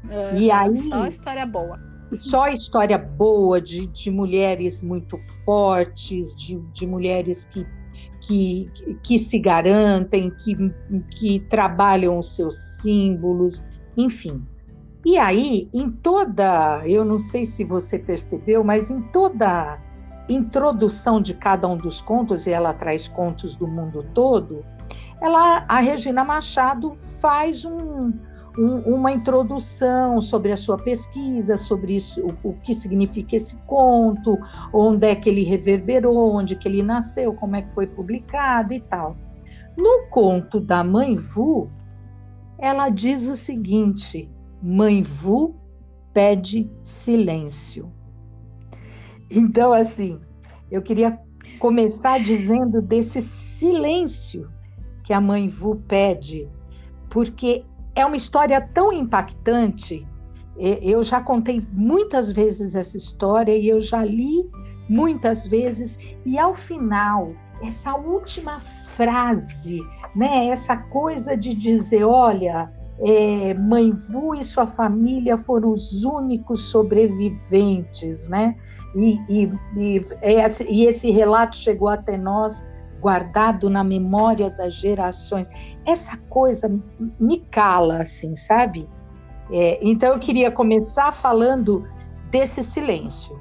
É, 0.10 0.38
e 0.38 0.52
aí, 0.52 0.76
só 0.76 1.08
história 1.08 1.46
boa. 1.46 1.80
Só 2.14 2.48
história 2.50 2.98
boa 2.98 3.62
de, 3.62 3.88
de 3.88 4.12
mulheres 4.12 4.84
muito 4.84 5.18
fortes, 5.46 6.36
de, 6.36 6.60
de 6.74 6.86
mulheres 6.86 7.46
que 7.46 7.66
que, 8.20 8.70
que 9.04 9.18
se 9.18 9.40
garantem, 9.40 10.30
que, 10.30 10.56
que 11.12 11.40
trabalham 11.50 12.20
os 12.20 12.36
seus 12.36 12.56
símbolos, 12.56 13.64
enfim. 13.98 14.46
E 15.06 15.18
aí, 15.18 15.68
em 15.74 15.90
toda, 15.90 16.84
eu 16.86 17.04
não 17.04 17.18
sei 17.18 17.46
se 17.46 17.64
você 17.64 17.98
percebeu, 17.98 18.64
mas 18.64 18.92
em 18.92 19.02
toda 19.02 19.80
introdução 20.30 21.20
de 21.20 21.34
cada 21.34 21.68
um 21.68 21.76
dos 21.76 22.00
contos, 22.02 22.46
e 22.46 22.52
ela 22.52 22.74
traz 22.74 23.08
contos 23.08 23.56
do 23.56 23.68
mundo 23.68 24.06
todo, 24.14 24.64
ela, 25.20 25.66
a 25.68 25.80
Regina 25.80 26.24
Machado 26.24 26.96
faz 27.20 27.66
um, 27.66 28.14
um, 28.58 28.80
uma 28.96 29.12
introdução 29.12 30.22
sobre 30.22 30.52
a 30.52 30.58
sua 30.58 30.78
pesquisa, 30.78 31.58
sobre 31.58 31.96
isso, 31.96 32.22
o, 32.22 32.50
o, 32.50 32.54
que 32.62 32.74
significa 32.74 33.36
esse 33.36 33.56
conto, 33.68 34.38
onde 34.74 35.08
é 35.08 35.16
que 35.16 35.30
ele 35.30 35.44
reverberou, 35.44 36.34
onde 36.36 36.56
que 36.56 36.68
ele 36.68 36.84
nasceu, 36.84 37.34
como 37.34 37.56
é 37.56 37.62
que 37.62 37.74
foi 37.74 37.88
publicado 37.88 38.74
e 38.74 38.80
tal. 38.80 39.16
No 39.78 40.08
conto 40.10 40.60
da 40.60 40.84
Mãe 40.84 41.18
Vu, 41.18 41.70
ela 42.60 42.90
diz 42.90 43.28
o 43.28 43.36
seguinte: 43.36 44.30
Mãe 44.62 45.02
Vu 45.02 45.56
pede 46.14 46.70
silêncio. 46.84 47.92
Então, 49.30 49.72
assim, 49.72 50.20
eu 50.70 50.82
queria 50.82 51.18
começar 51.58 52.20
dizendo 52.20 52.82
desse 52.82 53.22
silêncio 53.22 54.50
que 55.04 55.14
a 55.14 55.22
mãe 55.22 55.48
Vu 55.48 55.78
pede, 55.88 56.50
porque 57.10 57.66
é 57.96 58.06
uma 58.06 58.16
história 58.16 58.62
tão 58.74 58.92
impactante. 58.92 60.08
Eu 60.58 61.02
já 61.04 61.22
contei 61.22 61.66
muitas 61.72 62.32
vezes 62.32 62.76
essa 62.76 62.98
história 62.98 63.56
e 63.56 63.68
eu 63.68 63.82
já 63.82 64.04
li 64.04 64.48
muitas 64.88 65.48
vezes, 65.48 65.98
e 66.26 66.38
ao 66.38 66.54
final, 66.54 67.34
essa 67.64 67.96
última 67.96 68.60
frase, 68.96 69.80
né, 70.16 70.48
essa 70.48 70.76
coisa 70.76 71.36
de 71.36 71.56
dizer: 71.56 72.04
olha, 72.04 72.70
é, 73.00 73.54
Mãe 73.54 73.92
Vu 74.10 74.36
e 74.36 74.44
sua 74.44 74.68
família 74.68 75.38
foram 75.38 75.72
os 75.72 76.04
únicos 76.04 76.70
sobreviventes, 76.70 78.28
né? 78.28 78.56
E, 78.96 79.18
e, 79.30 79.52
e, 79.78 80.02
e 80.70 80.86
esse 80.86 81.10
relato 81.10 81.56
chegou 81.56 81.88
até 81.88 82.18
nós 82.18 82.64
guardado 83.02 83.70
na 83.70 83.84
memória 83.84 84.50
das 84.50 84.76
gerações. 84.76 85.50
Essa 85.86 86.16
coisa 86.30 86.72
me 87.20 87.40
cala, 87.52 88.02
assim, 88.02 88.36
sabe? 88.36 88.88
É, 89.52 89.80
então 89.82 90.14
eu 90.14 90.20
queria 90.20 90.52
começar 90.52 91.12
falando 91.12 91.86
desse 92.30 92.64
silêncio, 92.64 93.38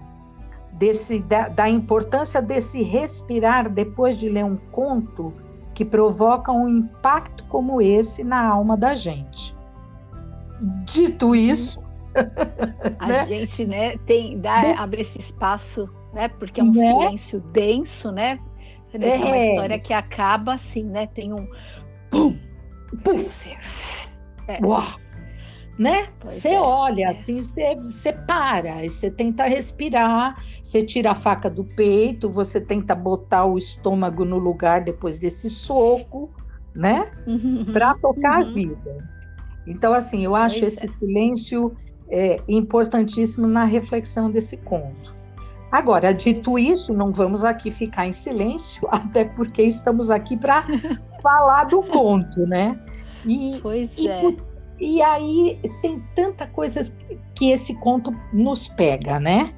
desse 0.72 1.20
da, 1.20 1.48
da, 1.48 1.68
importância 1.68 2.42
desse 2.42 2.82
respirar 2.82 3.70
depois 3.70 4.18
de 4.18 4.28
ler 4.28 4.44
um 4.44 4.56
conto 4.72 5.32
que 5.72 5.84
provoca 5.84 6.50
um 6.50 6.68
impacto 6.68 7.44
como 7.44 7.80
esse 7.80 8.24
na 8.24 8.44
alma 8.44 8.76
da 8.76 8.94
gente. 8.94 9.54
Dito 10.84 11.28
uhum. 11.28 11.34
isso, 11.34 11.80
a 12.98 13.06
né? 13.06 13.26
gente, 13.26 13.64
né, 13.66 13.96
tem 13.98 14.38
dá, 14.40 14.82
abre 14.82 15.02
esse 15.02 15.18
espaço, 15.18 15.88
né, 16.12 16.28
porque 16.28 16.60
é 16.60 16.64
um 16.64 16.72
né? 16.72 16.92
silêncio 16.92 17.40
denso, 17.52 18.10
né? 18.10 18.40
Essa 18.94 19.22
é 19.22 19.26
uma 19.26 19.36
é. 19.36 19.48
história 19.50 19.78
que 19.78 19.92
acaba 19.92 20.54
assim, 20.54 20.84
né? 20.84 21.06
Tem 21.08 21.32
um 21.32 21.46
pum, 22.10 22.38
pum, 23.02 23.26
é. 24.48 24.64
Uau 24.64 24.86
né? 25.80 26.08
Você 26.22 26.50
é, 26.50 26.60
olha, 26.60 27.04
é. 27.04 27.08
assim, 27.08 27.40
você 27.40 28.12
para, 28.26 28.86
você 28.86 29.10
tenta 29.10 29.44
respirar, 29.44 30.36
você 30.62 30.84
tira 30.84 31.12
a 31.12 31.14
faca 31.14 31.48
do 31.48 31.64
peito, 31.64 32.28
você 32.30 32.60
tenta 32.60 32.94
botar 32.94 33.46
o 33.46 33.56
estômago 33.56 34.22
no 34.26 34.36
lugar 34.36 34.84
depois 34.84 35.18
desse 35.18 35.48
soco, 35.48 36.30
né? 36.74 37.10
Uhum, 37.26 37.64
Para 37.72 37.94
tocar 37.94 38.42
uhum. 38.42 38.50
a 38.50 38.52
vida. 38.52 38.98
Então, 39.66 39.94
assim, 39.94 40.22
eu 40.22 40.34
acho 40.34 40.60
pois 40.60 40.74
esse 40.74 40.84
é. 40.84 40.88
silêncio 40.88 41.74
é, 42.10 42.42
importantíssimo 42.46 43.46
na 43.46 43.64
reflexão 43.64 44.30
desse 44.30 44.58
conto. 44.58 45.14
Agora, 45.70 46.12
dito 46.12 46.58
isso, 46.58 46.92
não 46.92 47.12
vamos 47.12 47.44
aqui 47.44 47.70
ficar 47.70 48.06
em 48.06 48.12
silêncio, 48.12 48.86
até 48.90 49.24
porque 49.24 49.62
estamos 49.62 50.10
aqui 50.10 50.36
para 50.36 50.64
falar 51.22 51.64
do 51.64 51.82
conto, 51.82 52.46
né? 52.46 52.78
E, 53.26 53.58
pois 53.62 53.96
e 53.98 54.08
é. 54.08 54.34
E 54.80 55.02
aí 55.02 55.60
tem 55.82 56.02
tanta 56.16 56.46
coisa 56.46 56.80
que 57.34 57.50
esse 57.50 57.74
conto 57.80 58.16
nos 58.32 58.68
pega, 58.68 59.20
né? 59.20 59.52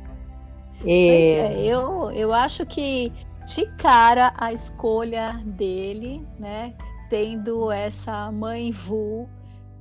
É... 0.84 1.38
É, 1.38 1.64
eu, 1.64 2.10
eu 2.10 2.32
acho 2.32 2.66
que 2.66 3.12
de 3.46 3.66
cara 3.76 4.32
a 4.36 4.52
escolha 4.52 5.40
dele, 5.44 6.26
né, 6.38 6.74
tendo 7.08 7.70
essa 7.70 8.32
mãe 8.32 8.70
Vu 8.72 9.28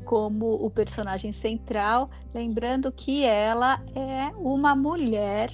como 0.05 0.55
o 0.55 0.69
personagem 0.69 1.31
central, 1.31 2.09
lembrando 2.33 2.91
que 2.91 3.23
ela 3.23 3.81
é 3.95 4.31
uma 4.37 4.75
mulher, 4.75 5.51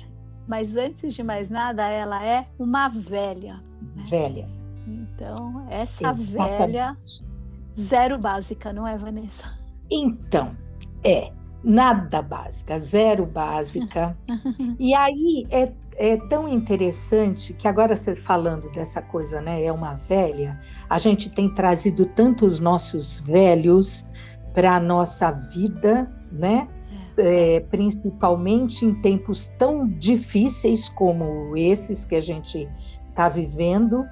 mas 0.47 0.75
antes 0.75 1.13
de 1.13 1.23
mais 1.23 1.49
nada, 1.49 1.87
ela 1.87 2.23
é 2.23 2.47
uma 2.57 2.87
velha. 2.87 3.61
Né? 3.95 4.05
Velha. 4.09 4.49
Então, 4.87 5.65
essa 5.69 6.07
Exatamente. 6.07 6.57
velha 6.57 6.97
zero 7.79 8.17
básica, 8.17 8.73
não 8.73 8.87
é, 8.87 8.97
Vanessa? 8.97 9.45
Então, 9.91 10.55
é 11.03 11.31
nada 11.63 12.21
básica, 12.21 12.77
zero 12.77 13.25
básica. 13.25 14.17
e 14.79 14.93
aí 14.93 15.45
é, 15.49 15.71
é 15.97 16.17
tão 16.27 16.47
interessante 16.47 17.53
que 17.53 17.67
agora 17.67 17.95
você 17.95 18.15
falando 18.15 18.71
dessa 18.71 19.01
coisa, 19.01 19.41
né? 19.41 19.63
É 19.63 19.71
uma 19.71 19.95
velha. 19.95 20.59
A 20.89 20.97
gente 20.97 21.29
tem 21.29 21.53
trazido 21.53 22.05
tantos 22.05 22.59
nossos 22.59 23.19
velhos 23.21 24.05
para 24.53 24.75
a 24.75 24.79
nossa 24.79 25.31
vida, 25.31 26.09
né? 26.31 26.67
É, 27.17 27.61
principalmente 27.71 28.85
em 28.85 28.93
tempos 29.01 29.47
tão 29.57 29.87
difíceis 29.87 30.87
como 30.89 31.57
esses 31.57 32.05
que 32.05 32.15
a 32.15 32.21
gente 32.21 32.69
está 33.09 33.27
vivendo. 33.27 34.05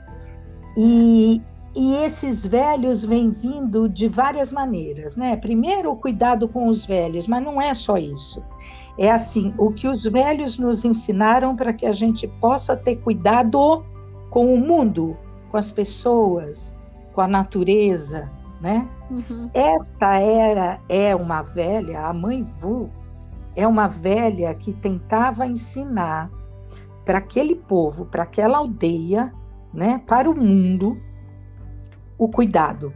E, 0.76 1.42
e 1.76 1.96
esses 1.98 2.46
velhos 2.46 3.06
vêm 3.06 3.30
vindo 3.30 3.88
de 3.88 4.08
várias 4.08 4.52
maneiras, 4.52 5.16
né? 5.16 5.38
Primeiro, 5.38 5.92
o 5.92 5.96
cuidado 5.96 6.48
com 6.48 6.68
os 6.68 6.86
velhos, 6.86 7.28
mas 7.28 7.44
não 7.44 7.62
é 7.62 7.74
só 7.74 7.98
isso. 7.98 8.42
É 8.98 9.12
assim, 9.12 9.54
o 9.58 9.72
que 9.72 9.88
os 9.88 10.04
velhos 10.04 10.58
nos 10.58 10.86
ensinaram 10.86 11.56
para 11.56 11.74
que 11.74 11.86
a 11.86 11.92
gente 11.92 12.28
possa 12.40 12.76
ter 12.76 12.96
cuidado 12.98 13.86
com 14.30 14.54
o 14.54 14.58
mundo, 14.58 15.18
com 15.52 15.58
as 15.58 15.70
pessoas, 15.70 16.74
com 17.14 17.22
a 17.22 17.28
natureza, 17.28 18.30
né? 18.62 18.88
Uhum. 19.10 19.50
Esta 19.54 20.16
era 20.16 20.80
é 20.90 21.16
uma 21.16 21.42
velha, 21.42 22.08
a 22.08 22.14
mãe 22.14 22.44
Vu 22.44 22.90
é 23.56 23.68
uma 23.68 23.88
velha 23.88 24.54
que 24.54 24.74
tentava 24.74 25.46
ensinar 25.46 26.30
para 27.06 27.20
aquele 27.20 27.56
povo, 27.56 28.06
para 28.06 28.24
aquela 28.24 28.58
aldeia, 28.58 29.32
né, 29.74 30.02
para 30.08 30.30
o 30.30 30.36
mundo, 30.36 31.00
o 32.18 32.28
cuidado. 32.28 32.94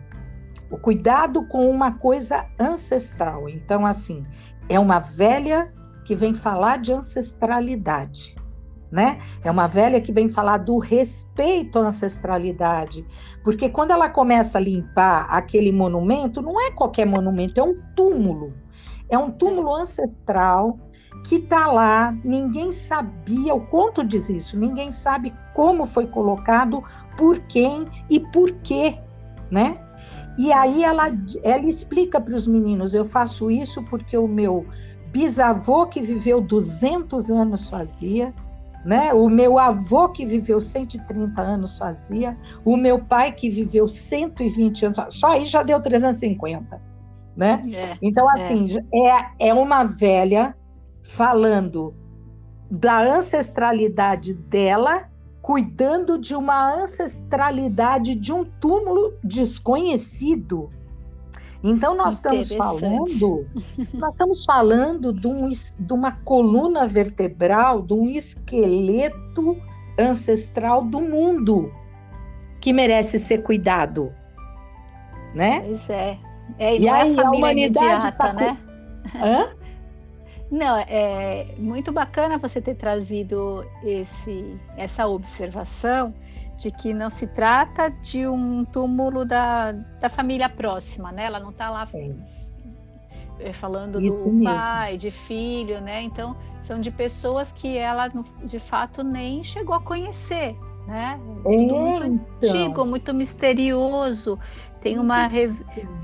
O 0.72 0.78
cuidado 0.78 1.48
com 1.48 1.70
uma 1.70 1.92
coisa 1.94 2.46
ancestral. 2.60 3.50
Então, 3.50 3.86
assim, 3.86 4.26
é 4.68 4.80
uma 4.80 5.00
velha 5.00 5.74
que 6.06 6.16
vem 6.16 6.34
falar 6.34 6.78
de 6.78 6.94
ancestralidade. 6.94 8.36
Né? 8.92 9.20
É 9.44 9.52
uma 9.52 9.68
velha 9.68 10.02
que 10.02 10.12
vem 10.12 10.28
falar 10.30 10.58
do 10.58 10.80
respeito 10.80 11.78
à 11.78 11.84
ancestralidade, 11.84 13.06
porque 13.44 13.70
quando 13.70 13.92
ela 13.92 14.10
começa 14.10 14.58
a 14.58 14.62
limpar 14.62 15.28
aquele 15.30 15.72
monumento, 15.72 16.42
não 16.42 16.60
é 16.60 16.72
qualquer 16.72 17.06
monumento, 17.06 17.60
é 17.60 17.64
um 17.64 17.80
túmulo. 17.96 18.52
É 19.08 19.18
um 19.18 19.30
túmulo 19.30 19.76
ancestral 19.76 20.80
que 21.28 21.36
está 21.36 21.68
lá, 21.68 22.16
ninguém 22.24 22.72
sabia, 22.72 23.54
o 23.54 23.68
conto 23.68 24.04
diz 24.04 24.28
isso, 24.30 24.58
ninguém 24.58 24.92
sabe 24.92 25.34
como 25.54 25.86
foi 25.86 26.08
colocado, 26.08 26.84
por 27.16 27.40
quem 27.42 27.88
e 28.10 28.20
por 28.20 28.52
quê 28.64 28.98
né? 29.52 29.78
E 30.38 30.54
aí 30.54 30.84
ela, 30.84 31.08
ela 31.44 31.66
explica 31.66 32.22
para 32.22 32.36
os 32.36 32.48
meninos: 32.48 32.94
eu 32.94 33.04
faço 33.04 33.50
isso 33.52 33.84
porque 33.84 34.18
o 34.18 34.28
meu 34.28 34.66
bisavô 35.08 35.88
que 35.88 36.02
viveu 36.02 36.40
200 36.40 37.32
anos 37.32 37.68
fazia, 37.68 38.34
né? 38.84 39.14
O 39.14 39.30
meu 39.30 39.60
avô 39.60 40.10
que 40.10 40.26
viveu 40.26 40.62
130 40.62 41.42
anos 41.42 41.78
fazia, 41.78 42.38
o 42.64 42.78
meu 42.78 43.00
pai 43.00 43.32
que 43.32 43.50
viveu 43.50 43.88
120 43.88 44.86
anos, 44.86 44.98
só 45.12 45.34
aí 45.34 45.46
já 45.46 45.64
deu 45.64 45.82
350, 45.82 46.82
né? 47.36 47.64
É, 47.74 47.98
então 48.02 48.28
assim, 48.30 48.68
é. 48.94 49.10
é 49.10 49.50
é 49.50 49.54
uma 49.54 49.84
velha 49.84 50.56
falando 51.04 51.94
da 52.70 53.02
ancestralidade 53.02 54.34
dela 54.34 55.10
cuidando 55.42 56.18
de 56.18 56.36
uma 56.36 56.74
ancestralidade 56.76 58.14
de 58.14 58.32
um 58.32 58.46
túmulo 58.46 59.14
desconhecido. 59.24 60.70
Então 61.64 61.94
nós 61.96 62.16
estamos 62.16 62.54
falando, 62.54 63.46
nós 63.94 64.14
estamos 64.14 64.46
falando 64.46 65.12
de, 65.12 65.28
um, 65.28 65.50
de 65.50 65.94
uma 65.94 66.12
coluna 66.12 66.88
vertebral, 66.88 67.82
de 67.82 67.94
um 67.94 68.10
esqueleto 68.10 69.58
ancestral 69.98 70.84
do 70.84 71.02
mundo 71.02 71.72
que 72.62 72.72
merece 72.72 73.20
ser 73.20 73.44
cuidado, 73.44 74.14
né? 75.36 75.62
Pois 75.62 75.90
é. 75.90 76.18
é 76.58 76.78
e, 76.78 76.82
e 76.82 76.90
aí 76.90 77.20
a 77.20 77.32
humanidade 77.32 78.08
está 78.08 78.34
né? 78.34 78.58
Hã? 79.16 79.50
Não, 80.50 80.78
é 80.78 81.46
muito 81.58 81.92
bacana 81.92 82.38
você 82.38 82.60
ter 82.60 82.76
trazido 82.76 83.66
esse, 83.84 84.58
essa 84.78 85.06
observação 85.08 86.14
de 86.60 86.70
que 86.70 86.94
não 86.94 87.10
se 87.10 87.26
trata 87.26 87.90
de 87.90 88.28
um 88.28 88.66
túmulo 88.66 89.24
da, 89.24 89.72
da 89.72 90.10
família 90.10 90.50
próxima, 90.50 91.10
né? 91.10 91.24
Ela 91.24 91.40
não 91.40 91.52
está 91.52 91.70
lá 91.70 91.88
é. 93.40 93.54
falando 93.54 94.02
Isso 94.02 94.28
do 94.28 94.34
mesmo. 94.34 94.44
pai, 94.44 94.98
de 94.98 95.10
filho, 95.10 95.80
né? 95.80 96.02
Então, 96.02 96.36
são 96.62 96.82
de 96.82 96.92
pessoas 96.92 97.54
que 97.54 97.78
ela, 97.78 98.12
de 98.44 98.60
fato, 98.60 99.02
nem 99.02 99.42
chegou 99.42 99.74
a 99.74 99.80
conhecer, 99.80 100.54
né? 100.86 101.18
É, 101.46 101.50
muito 101.50 102.06
então. 102.06 102.26
antigo, 102.44 102.86
muito 102.86 103.14
misterioso. 103.14 104.38
Tem 104.82 105.00
uma, 105.00 105.28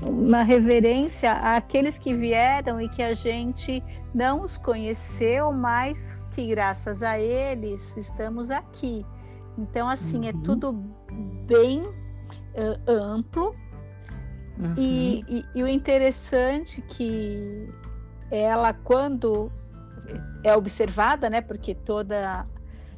uma 0.02 0.42
reverência 0.42 1.32
àqueles 1.32 1.98
que 1.98 2.14
vieram 2.14 2.80
e 2.80 2.88
que 2.88 3.02
a 3.02 3.12
gente 3.12 3.82
não 4.14 4.42
os 4.42 4.56
conheceu, 4.56 5.52
mas 5.52 6.26
que 6.34 6.46
graças 6.46 7.02
a 7.02 7.18
eles 7.18 7.94
estamos 7.96 8.50
aqui. 8.50 9.04
Então, 9.58 9.88
assim, 9.88 10.26
é 10.26 10.32
uhum. 10.32 10.40
é 10.40 10.44
tudo 10.44 10.72
bem 11.46 11.82
uh, 11.82 12.90
amplo. 12.90 13.54
Uhum. 14.58 14.74
E, 14.76 15.24
e, 15.28 15.44
e, 15.54 15.62
o 15.62 15.68
interessante 15.68 16.80
que 16.82 17.68
ela, 18.30 18.72
quando 18.72 19.52
é 20.42 20.56
observada, 20.56 21.28
né? 21.28 21.40
Porque 21.40 21.74
toda, 21.74 22.46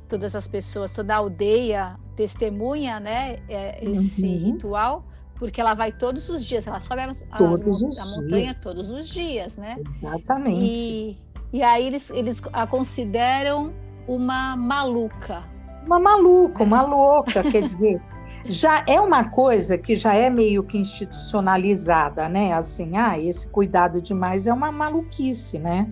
todas 0.08 0.36
as 0.36 0.46
pessoas, 0.46 0.92
toda 0.92 1.14
a 1.14 1.16
aldeia 1.18 1.96
testemunha, 2.16 3.00
né? 3.00 3.40
É, 3.48 3.84
esse 3.84 4.24
uhum. 4.24 4.52
ritual 4.52 5.04
porque 5.38 5.60
ela 5.60 5.72
vai 5.72 5.92
todos 5.92 6.28
os 6.28 6.44
dias, 6.44 6.66
ela 6.66 6.80
sobe 6.80 7.02
a, 7.02 7.06
a, 7.06 7.36
a 7.36 8.06
montanha 8.16 8.52
todos 8.60 8.90
os 8.90 9.08
dias, 9.08 9.56
né? 9.56 9.76
Exatamente. 9.86 10.60
E, 10.60 11.18
e 11.52 11.62
aí 11.62 11.86
eles, 11.86 12.10
eles 12.10 12.42
a 12.52 12.66
consideram 12.66 13.72
uma 14.06 14.56
maluca. 14.56 15.44
Uma 15.88 15.98
maluca, 15.98 16.62
uma 16.62 16.82
louca, 16.82 17.42
quer 17.42 17.62
dizer, 17.62 17.98
já 18.44 18.84
é 18.86 19.00
uma 19.00 19.24
coisa 19.24 19.78
que 19.78 19.96
já 19.96 20.14
é 20.14 20.28
meio 20.28 20.62
que 20.62 20.76
institucionalizada, 20.76 22.28
né? 22.28 22.52
Assim, 22.52 22.94
ah, 22.98 23.18
esse 23.18 23.48
cuidado 23.48 23.98
demais 24.02 24.46
é 24.46 24.52
uma 24.52 24.70
maluquice, 24.70 25.58
né? 25.58 25.90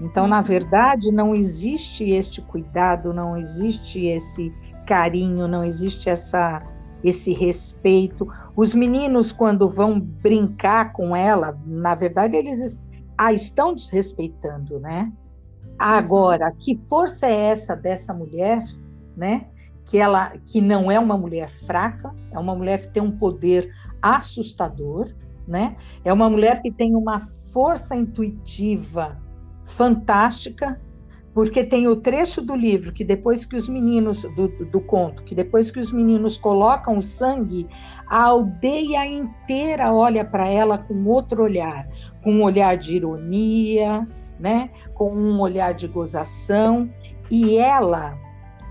Então, 0.00 0.26
na 0.26 0.38
uhum. 0.38 0.42
verdade, 0.42 1.12
não 1.12 1.36
existe 1.36 2.10
este 2.10 2.42
cuidado, 2.42 3.14
não 3.14 3.36
existe 3.36 4.06
esse 4.06 4.52
carinho, 4.84 5.46
não 5.46 5.62
existe 5.62 6.10
essa 6.10 6.60
esse 7.04 7.32
respeito. 7.32 8.26
Os 8.56 8.74
meninos, 8.74 9.30
quando 9.30 9.70
vão 9.70 10.00
brincar 10.00 10.92
com 10.92 11.14
ela, 11.14 11.56
na 11.64 11.94
verdade, 11.94 12.36
eles 12.36 12.76
a 13.16 13.32
estão 13.32 13.72
desrespeitando, 13.72 14.80
né? 14.80 15.12
Agora, 15.78 16.52
que 16.58 16.74
força 16.74 17.28
é 17.28 17.50
essa 17.50 17.76
dessa 17.76 18.12
mulher, 18.12 18.64
né? 19.18 19.46
Que 19.84 19.98
ela 19.98 20.32
que 20.46 20.60
não 20.60 20.90
é 20.90 20.98
uma 20.98 21.18
mulher 21.18 21.50
fraca, 21.50 22.14
é 22.30 22.38
uma 22.38 22.54
mulher 22.54 22.80
que 22.80 22.92
tem 22.92 23.02
um 23.02 23.10
poder 23.10 23.70
assustador, 24.00 25.12
né? 25.46 25.76
É 26.04 26.12
uma 26.12 26.30
mulher 26.30 26.62
que 26.62 26.70
tem 26.70 26.94
uma 26.94 27.20
força 27.52 27.96
intuitiva 27.96 29.18
fantástica, 29.64 30.80
porque 31.34 31.64
tem 31.64 31.86
o 31.88 31.96
trecho 31.96 32.40
do 32.40 32.54
livro 32.54 32.92
que 32.92 33.04
depois 33.04 33.44
que 33.44 33.56
os 33.56 33.68
meninos 33.68 34.22
do, 34.22 34.48
do 34.66 34.80
conto, 34.80 35.22
que 35.24 35.34
depois 35.34 35.70
que 35.70 35.80
os 35.80 35.92
meninos 35.92 36.36
colocam 36.36 36.98
o 36.98 37.02
sangue, 37.02 37.66
a 38.06 38.24
aldeia 38.24 39.04
inteira 39.06 39.92
olha 39.92 40.24
para 40.24 40.46
ela 40.48 40.78
com 40.78 41.04
outro 41.06 41.42
olhar, 41.42 41.88
com 42.22 42.32
um 42.32 42.42
olhar 42.42 42.76
de 42.76 42.96
ironia, 42.96 44.06
né? 44.38 44.70
Com 44.94 45.12
um 45.12 45.40
olhar 45.40 45.74
de 45.74 45.88
gozação, 45.88 46.88
e 47.30 47.56
ela 47.56 48.16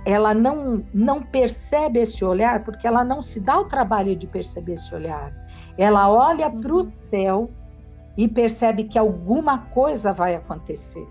ela 0.10 0.34
não, 0.34 0.84
não 0.94 1.22
percebe 1.22 2.00
esse 2.00 2.24
olhar 2.24 2.64
porque 2.64 2.88
ela 2.88 3.04
não 3.04 3.22
se 3.22 3.40
dá 3.40 3.60
o 3.60 3.66
trabalho 3.66 4.16
de 4.16 4.26
perceber 4.26 4.74
esse 4.74 4.96
olhar. 4.96 5.34
Ela 5.78 6.10
olha 6.10 6.50
para 6.50 6.72
o 6.72 6.78
uhum. 6.78 6.84
céu 6.84 7.50
e 8.16 8.28
percebe 8.28 8.86
que 8.86 8.98
alguma 8.98 9.58
coisa 9.58 10.14
vai 10.14 10.36
acontecer 10.36 11.06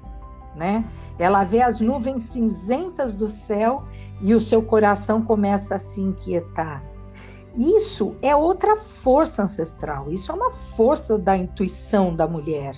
né? 0.56 0.84
Ela 1.18 1.44
vê 1.44 1.62
as 1.62 1.80
nuvens 1.80 2.22
cinzentas 2.22 3.14
do 3.14 3.28
céu 3.28 3.84
e 4.22 4.34
o 4.34 4.40
seu 4.40 4.62
coração 4.62 5.22
começa 5.22 5.74
a 5.74 5.78
se 5.78 6.00
inquietar. 6.00 6.82
Isso 7.54 8.16
é 8.20 8.34
outra 8.34 8.76
força 8.76 9.42
ancestral, 9.42 10.10
isso 10.10 10.32
é 10.32 10.34
uma 10.34 10.50
força 10.50 11.18
da 11.18 11.36
intuição 11.36 12.14
da 12.14 12.26
mulher, 12.26 12.74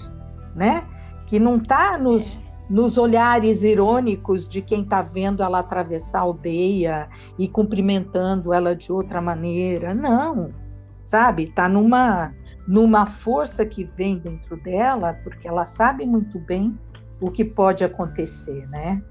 né? 0.55 0.85
Que 1.27 1.39
não 1.39 1.57
está 1.57 1.97
nos, 1.99 2.43
nos 2.69 2.99
olhares 2.99 3.63
irônicos 3.63 4.47
de 4.47 4.61
quem 4.61 4.83
está 4.83 5.03
vendo 5.03 5.43
ela 5.43 5.61
atravessar 5.61 6.19
a 6.19 6.23
aldeia 6.23 7.09
e 7.39 7.49
cumprimentando 7.49 8.53
ela 8.53 8.77
de 8.77 8.93
outra 8.93 9.21
maneira. 9.21 9.95
Não, 9.95 10.53
sabe? 11.03 11.45
Está 11.45 11.69
numa, 11.69 12.35
numa 12.67 13.07
força 13.07 13.65
que 13.65 13.85
vem 13.85 14.19
dentro 14.19 14.57
dela, 14.63 15.15
porque 15.25 15.49
ela 15.49 15.65
sabe 15.65 16.05
muito 16.05 16.39
bem 16.39 16.79
o 17.21 17.31
que 17.31 17.45
pode 17.45 17.83
acontecer, 17.83 18.69
né? 18.69 19.03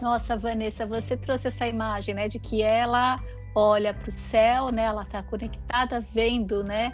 Nossa, 0.00 0.36
Vanessa, 0.36 0.86
você 0.86 1.16
trouxe 1.16 1.48
essa 1.48 1.66
imagem, 1.66 2.14
né, 2.14 2.28
de 2.28 2.38
que 2.38 2.62
ela 2.62 3.20
olha 3.54 3.92
para 3.92 4.08
o 4.08 4.12
céu, 4.12 4.70
né? 4.70 4.84
Ela 4.84 5.02
está 5.02 5.22
conectada, 5.22 6.00
vendo, 6.00 6.62
né? 6.62 6.92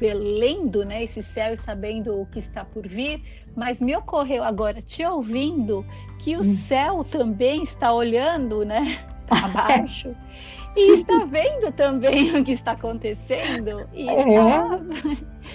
Lendo, 0.00 0.84
né? 0.84 1.02
Esse 1.04 1.22
céu 1.22 1.54
e 1.54 1.56
sabendo 1.56 2.20
o 2.20 2.26
que 2.26 2.38
está 2.38 2.64
por 2.64 2.86
vir. 2.86 3.22
Mas 3.56 3.80
me 3.80 3.94
ocorreu 3.96 4.42
agora, 4.44 4.80
te 4.80 5.04
ouvindo, 5.04 5.84
que 6.18 6.36
o 6.36 6.40
hum. 6.40 6.44
céu 6.44 7.04
também 7.04 7.62
está 7.62 7.92
olhando, 7.92 8.64
né? 8.64 8.98
Abaixo. 9.30 10.14
e 10.76 10.94
está 10.94 11.24
vendo 11.24 11.72
também 11.72 12.34
o 12.38 12.44
que 12.44 12.52
está 12.52 12.72
acontecendo. 12.72 13.88
E 13.92 14.08
é. 14.08 14.16
está 14.16 14.80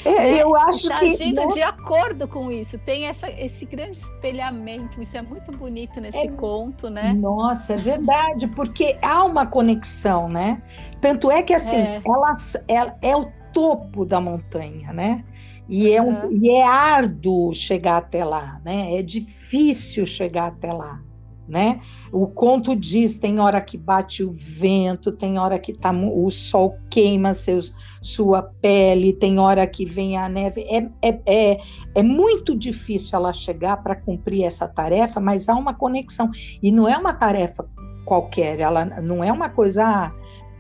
é, 0.06 0.42
eu 0.42 0.56
acho 0.56 0.88
tá 0.88 1.00
que 1.00 1.14
agindo 1.14 1.42
não... 1.42 1.48
de 1.48 1.62
acordo 1.62 2.28
com 2.28 2.52
isso. 2.52 2.78
Tem 2.80 3.06
essa, 3.06 3.30
esse 3.30 3.66
grande 3.66 3.98
espelhamento. 3.98 5.02
Isso 5.02 5.18
é 5.18 5.22
muito 5.22 5.52
bonito 5.52 6.00
nesse 6.02 6.28
é... 6.28 6.32
conto, 6.32 6.90
né? 6.90 7.14
Nossa, 7.14 7.74
é 7.74 7.78
verdade, 7.78 8.48
porque 8.48 8.98
há 9.02 9.24
uma 9.24 9.46
conexão, 9.46 10.28
né? 10.28 10.62
Tanto 11.02 11.32
é 11.32 11.42
que 11.42 11.54
assim, 11.54 11.78
é. 11.78 12.02
Ela, 12.06 12.34
ela 12.68 12.98
é 13.02 13.16
o 13.16 13.32
topo 13.56 14.06
da 14.06 14.22
montanha, 14.22 14.94
né? 14.94 15.26
E, 15.68 15.89
é 15.89 16.00
um, 16.00 16.32
e 16.32 16.48
é 16.52 16.63
árduo 16.63 17.52
chegar 17.52 17.98
até 17.98 18.24
lá, 18.24 18.62
né? 18.63 19.00
É 19.00 19.02
difícil 19.02 20.06
chegar 20.06 20.50
até 20.50 20.72
lá 20.72 21.02
né? 21.48 21.80
O 22.12 22.28
conto 22.28 22.76
diz: 22.76 23.15
tem 23.15 23.39
hora 23.39 23.62
que 23.62 23.78
bate 23.78 24.24
o 24.24 24.32
vento, 24.32 25.12
tem 25.12 25.38
hora 25.38 25.60
que 25.60 25.74
tá, 25.74 25.91
o 25.91 26.30
sol 26.30 26.78
queima 26.89 27.34
seus, 27.34 27.74
sua 28.02 28.44
pele, 28.44 29.13
tem 29.13 29.39
hora 29.39 29.65
que 29.68 29.86
vem 29.86 30.18
a 30.18 30.28
neve. 30.28 30.62
É, 30.62 30.89
é, 31.02 31.20
é, 31.26 31.60
é 31.96 32.04
muito 32.04 32.58
difícil 32.58 33.18
ela 33.18 33.34
chegar 33.34 33.82
para 33.84 33.96
cumprir 33.96 34.44
essa 34.44 34.68
tarefa, 34.68 35.20
mas 35.20 35.48
há 35.48 35.56
uma 35.56 35.74
conexão. 35.74 36.32
E 36.62 36.72
não 36.72 36.88
é 36.88 36.98
uma 36.98 37.13
tarefa 37.13 37.68
qualquer, 38.06 38.60
ela 38.60 38.86
não 38.86 39.24
é 39.24 39.32
uma 39.32 39.50
coisa. 39.50 40.13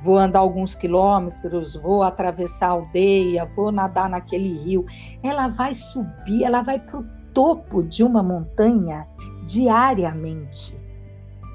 Vou 0.05 0.19
andar 0.19 0.39
alguns 0.39 0.75
quilômetros, 0.75 1.75
vou 1.75 2.03
atravessar 2.03 2.67
a 2.67 2.71
aldeia, 2.73 3.43
vou 3.55 3.71
nadar 3.71 4.07
naquele 4.07 4.59
rio. 4.59 4.85
Ela 5.23 5.47
vai 5.47 5.73
subir, 5.73 6.43
ela 6.43 6.61
vai 6.61 6.77
para 6.77 6.99
o 6.99 7.05
topo 7.33 7.81
de 7.81 8.03
uma 8.03 8.21
montanha 8.21 9.07
diariamente. 9.47 10.77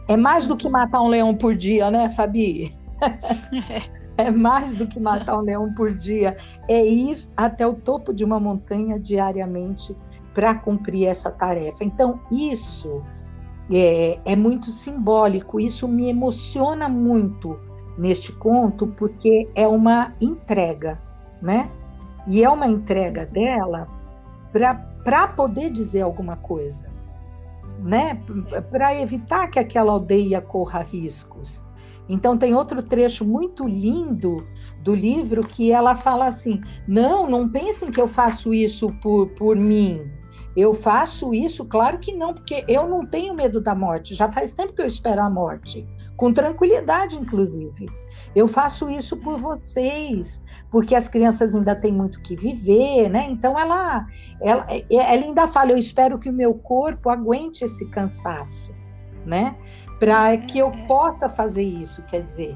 É 0.09 0.17
mais 0.17 0.47
do 0.47 0.57
que 0.57 0.69
matar 0.69 1.01
um 1.01 1.07
leão 1.07 1.33
por 1.33 1.55
dia, 1.55 1.93
né, 1.93 2.11
Fabi? 2.11 2.77
é 4.19 4.33
mais 4.33 4.77
do 4.77 4.85
que 4.89 4.99
matar 4.99 5.39
um 5.39 5.43
leão 5.43 5.73
por 5.75 5.95
dia. 5.95 6.37
É 6.67 6.85
ir 6.85 7.25
até 7.37 7.65
o 7.65 7.75
topo 7.75 8.13
de 8.13 8.25
uma 8.25 8.41
montanha 8.41 8.99
diariamente 8.99 9.97
para 10.35 10.57
cumprir 10.57 11.07
essa 11.07 11.31
tarefa. 11.31 11.85
Então, 11.85 12.19
isso 12.33 13.01
é, 13.71 14.19
é 14.25 14.35
muito 14.35 14.73
simbólico, 14.73 15.61
isso 15.61 15.87
me 15.87 16.11
emociona 16.11 16.89
muito 16.89 17.70
neste 17.97 18.33
conto, 18.33 18.87
porque 18.87 19.49
é 19.55 19.67
uma 19.67 20.13
entrega, 20.21 20.99
né? 21.41 21.71
E 22.27 22.43
é 22.43 22.49
uma 22.49 22.67
entrega 22.67 23.27
dela 23.27 23.89
para 24.53 25.29
poder 25.29 25.71
dizer 25.71 26.03
alguma 26.03 26.37
coisa 26.37 26.91
né, 27.83 28.21
para 28.71 29.01
evitar 29.01 29.49
que 29.49 29.59
aquela 29.59 29.93
aldeia 29.93 30.41
corra 30.41 30.83
riscos. 30.83 31.63
Então 32.09 32.37
tem 32.37 32.55
outro 32.55 32.83
trecho 32.83 33.25
muito 33.25 33.67
lindo 33.67 34.45
do 34.83 34.95
livro 34.95 35.43
que 35.43 35.71
ela 35.71 35.95
fala 35.95 36.27
assim: 36.27 36.61
não, 36.87 37.29
não 37.29 37.49
pensem 37.49 37.91
que 37.91 38.01
eu 38.01 38.09
faço 38.09 38.53
isso 38.53 38.93
por, 39.01 39.29
por 39.31 39.57
mim. 39.57 40.11
Eu 40.57 40.75
faço 40.75 41.33
isso, 41.33 41.65
claro 41.65 41.99
que 41.99 42.13
não, 42.13 42.35
porque 42.35 42.65
eu 42.67 42.89
não 42.89 43.07
tenho 43.07 43.33
medo 43.33 43.61
da 43.61 43.75
morte. 43.75 44.17
Já 44.17 44.29
faz 44.29 44.53
tempo 44.53 44.73
que 44.73 44.83
eu 44.83 44.87
espero 44.87 45.23
a 45.23 45.31
morte 45.31 45.87
com 46.21 46.35
tranquilidade, 46.35 47.19
inclusive. 47.19 47.89
Eu 48.37 48.47
faço 48.47 48.91
isso 48.91 49.17
por 49.17 49.39
vocês, 49.39 50.45
porque 50.71 50.95
as 50.95 51.09
crianças 51.09 51.55
ainda 51.55 51.75
têm 51.75 51.91
muito 51.91 52.21
que 52.21 52.37
viver, 52.37 53.09
né? 53.09 53.27
Então 53.31 53.59
ela, 53.59 54.07
ela, 54.39 54.67
ela 54.91 55.25
ainda 55.25 55.49
fala: 55.49 55.71
eu 55.73 55.79
espero 55.79 56.19
que 56.19 56.29
o 56.29 56.33
meu 56.33 56.53
corpo 56.53 57.09
aguente 57.09 57.65
esse 57.65 57.87
cansaço, 57.87 58.71
né? 59.25 59.57
Para 59.99 60.37
que 60.37 60.59
eu 60.59 60.71
possa 60.87 61.27
fazer 61.27 61.63
isso. 61.63 62.03
Quer 62.03 62.21
dizer, 62.21 62.55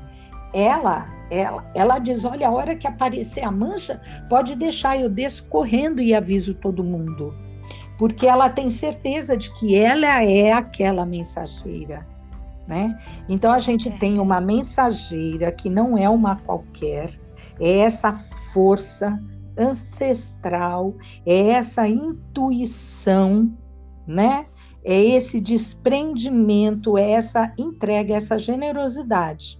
ela, 0.52 1.06
ela, 1.30 1.64
ela 1.74 1.98
diz: 1.98 2.22
olha, 2.26 2.48
a 2.48 2.52
hora 2.52 2.76
que 2.76 2.86
aparecer 2.86 3.44
a 3.44 3.50
mancha, 3.50 3.98
pode 4.28 4.54
deixar, 4.56 5.00
eu 5.00 5.08
desço 5.08 5.42
correndo 5.46 6.02
e 6.02 6.14
aviso 6.14 6.52
todo 6.52 6.84
mundo. 6.84 7.34
Porque 7.96 8.26
ela 8.26 8.50
tem 8.50 8.68
certeza 8.68 9.38
de 9.38 9.50
que 9.54 9.74
ela 9.74 10.22
é 10.22 10.52
aquela 10.52 11.06
mensageira 11.06 12.12
né? 12.66 12.98
Então 13.28 13.52
a 13.52 13.58
gente 13.58 13.88
é. 13.88 13.98
tem 13.98 14.18
uma 14.18 14.40
mensageira 14.40 15.52
que 15.52 15.68
não 15.68 15.96
é 15.96 16.08
uma 16.08 16.36
qualquer, 16.36 17.18
é 17.60 17.78
essa 17.78 18.12
força 18.52 19.20
ancestral, 19.56 20.94
é 21.24 21.48
essa 21.50 21.86
intuição, 21.86 23.52
né? 24.06 24.46
é 24.84 25.02
esse 25.02 25.40
desprendimento, 25.40 26.98
é 26.98 27.12
essa 27.12 27.52
entrega, 27.56 28.14
essa 28.14 28.38
generosidade. 28.38 29.58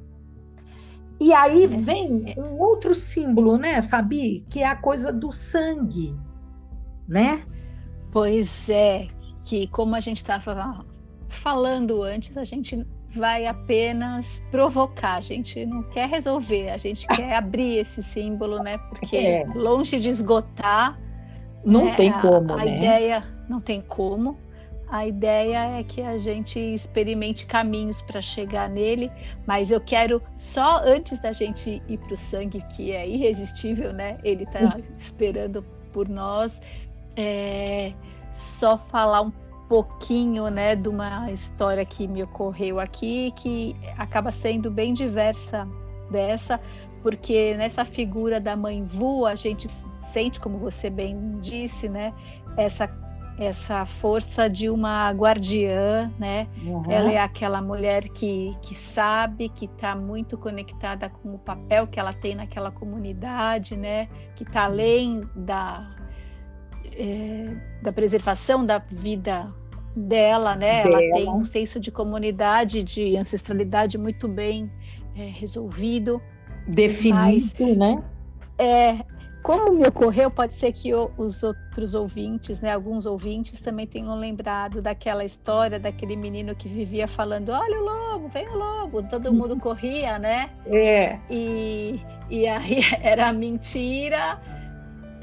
E 1.18 1.32
aí 1.32 1.64
é. 1.64 1.66
vem 1.66 2.34
um 2.36 2.58
outro 2.58 2.94
símbolo, 2.94 3.56
né, 3.56 3.80
Fabi, 3.80 4.44
que 4.50 4.60
é 4.60 4.66
a 4.66 4.76
coisa 4.76 5.10
do 5.10 5.32
sangue, 5.32 6.14
né? 7.08 7.42
Pois 8.12 8.68
é, 8.68 9.08
que 9.42 9.66
como 9.68 9.96
a 9.96 10.00
gente 10.00 10.18
estava 10.18 10.84
falando 11.28 12.02
antes, 12.02 12.36
a 12.36 12.44
gente 12.44 12.86
vai 13.14 13.46
apenas 13.46 14.46
provocar, 14.50 15.16
a 15.16 15.20
gente 15.20 15.64
não 15.66 15.82
quer 15.84 16.08
resolver, 16.08 16.70
a 16.70 16.76
gente 16.76 17.06
quer 17.06 17.36
abrir 17.36 17.78
esse 17.78 18.02
símbolo, 18.02 18.62
né? 18.62 18.78
Porque 18.88 19.16
é. 19.16 19.44
longe 19.54 19.98
de 19.98 20.08
esgotar, 20.08 20.98
não 21.64 21.86
né, 21.86 21.94
tem 21.94 22.12
como, 22.12 22.52
a, 22.52 22.62
a 22.62 22.64
né? 22.64 22.76
ideia 22.76 23.24
não 23.48 23.60
tem 23.60 23.80
como. 23.80 24.36
A 24.88 25.06
ideia 25.06 25.78
é 25.80 25.82
que 25.82 26.02
a 26.02 26.18
gente 26.18 26.58
experimente 26.58 27.46
caminhos 27.46 28.02
para 28.02 28.20
chegar 28.20 28.68
nele, 28.68 29.10
mas 29.46 29.70
eu 29.70 29.80
quero 29.80 30.22
só 30.36 30.82
antes 30.84 31.18
da 31.20 31.32
gente 31.32 31.82
ir 31.88 31.98
para 31.98 32.14
o 32.14 32.16
sangue, 32.16 32.62
que 32.76 32.92
é 32.92 33.08
irresistível, 33.08 33.92
né? 33.92 34.18
Ele 34.22 34.44
está 34.44 34.78
esperando 34.96 35.64
por 35.92 36.08
nós. 36.08 36.60
É, 37.16 37.92
só 38.32 38.78
falar 38.90 39.22
um 39.22 39.32
pouquinho, 39.68 40.48
né, 40.48 40.76
de 40.76 40.88
uma 40.88 41.30
história 41.30 41.84
que 41.84 42.06
me 42.06 42.22
ocorreu 42.22 42.80
aqui, 42.80 43.32
que 43.36 43.76
acaba 43.98 44.30
sendo 44.30 44.70
bem 44.70 44.92
diversa 44.92 45.68
dessa, 46.10 46.60
porque 47.02 47.54
nessa 47.54 47.84
figura 47.84 48.40
da 48.40 48.56
mãe 48.56 48.82
Vu 48.82 49.26
a 49.26 49.34
gente 49.34 49.68
sente, 49.68 50.40
como 50.40 50.58
você 50.58 50.90
bem 50.90 51.38
disse, 51.40 51.88
né, 51.88 52.12
essa 52.56 52.88
essa 53.36 53.84
força 53.84 54.48
de 54.48 54.70
uma 54.70 55.10
guardiã, 55.10 56.08
né? 56.18 56.46
Uhum. 56.64 56.84
Ela 56.88 57.12
é 57.12 57.18
aquela 57.18 57.60
mulher 57.60 58.08
que, 58.08 58.56
que 58.62 58.74
sabe, 58.74 59.48
que 59.48 59.64
está 59.64 59.96
muito 59.96 60.38
conectada 60.38 61.08
com 61.08 61.34
o 61.34 61.38
papel 61.38 61.86
que 61.86 61.98
ela 61.98 62.12
tem 62.12 62.36
naquela 62.36 62.70
comunidade, 62.70 63.76
né? 63.76 64.08
Que 64.36 64.44
está 64.44 64.64
além 64.64 65.28
da, 65.34 65.84
é, 66.96 67.56
da 67.82 67.92
preservação 67.92 68.64
da 68.64 68.78
vida 68.78 69.52
dela, 69.96 70.54
né? 70.54 70.82
Dela. 70.82 71.02
Ela 71.02 71.16
tem 71.16 71.30
um 71.30 71.44
senso 71.44 71.78
de 71.78 71.90
comunidade, 71.90 72.82
de 72.82 73.16
ancestralidade 73.16 73.98
muito 73.98 74.28
bem 74.28 74.70
é, 75.16 75.26
resolvido. 75.26 76.20
Definido, 76.66 77.18
mas, 77.18 77.54
né? 77.76 78.02
É, 78.58 79.04
como 79.44 79.74
me 79.74 79.86
ocorreu, 79.86 80.30
pode 80.30 80.54
ser 80.54 80.72
que 80.72 80.90
os 80.94 81.42
outros 81.42 81.94
ouvintes, 81.94 82.62
né, 82.62 82.72
alguns 82.72 83.04
ouvintes 83.04 83.60
também 83.60 83.86
tenham 83.86 84.16
lembrado 84.16 84.80
daquela 84.80 85.22
história 85.22 85.78
daquele 85.78 86.16
menino 86.16 86.54
que 86.54 86.66
vivia 86.66 87.06
falando: 87.06 87.50
olha 87.50 87.78
o 87.78 87.84
lobo, 87.84 88.28
vem 88.28 88.48
o 88.48 88.56
lobo, 88.56 89.02
todo 89.02 89.30
mundo 89.34 89.52
uhum. 89.52 89.60
corria, 89.60 90.18
né? 90.18 90.48
É. 90.64 91.18
E, 91.28 92.00
e 92.30 92.46
aí 92.46 92.80
era 93.02 93.30
mentira 93.34 94.40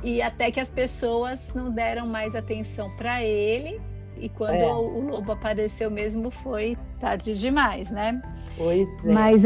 e 0.03 0.21
até 0.21 0.51
que 0.51 0.59
as 0.59 0.69
pessoas 0.69 1.53
não 1.53 1.71
deram 1.71 2.07
mais 2.07 2.35
atenção 2.35 2.89
para 2.95 3.23
ele 3.23 3.79
e 4.17 4.29
quando 4.29 4.53
é. 4.53 4.73
o 4.73 5.09
lobo 5.09 5.31
apareceu 5.31 5.89
mesmo 5.89 6.29
foi 6.29 6.77
tarde 6.99 7.33
demais, 7.33 7.89
né? 7.89 8.21
Pois 8.55 8.87
é. 9.03 9.11
Mas 9.11 9.43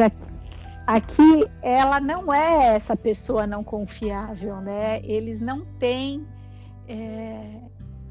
aqui 0.87 1.45
ela 1.61 1.99
não 1.99 2.33
é 2.33 2.75
essa 2.75 2.95
pessoa 2.95 3.47
não 3.47 3.63
confiável, 3.63 4.57
né? 4.61 5.01
Eles 5.03 5.39
não 5.39 5.65
têm 5.79 6.25
é, 6.87 7.61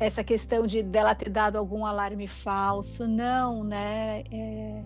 essa 0.00 0.24
questão 0.24 0.66
de 0.66 0.82
dela 0.82 1.14
ter 1.14 1.30
dado 1.30 1.56
algum 1.56 1.84
alarme 1.84 2.26
falso, 2.26 3.06
não, 3.06 3.62
né? 3.62 4.24
É, 4.30 4.82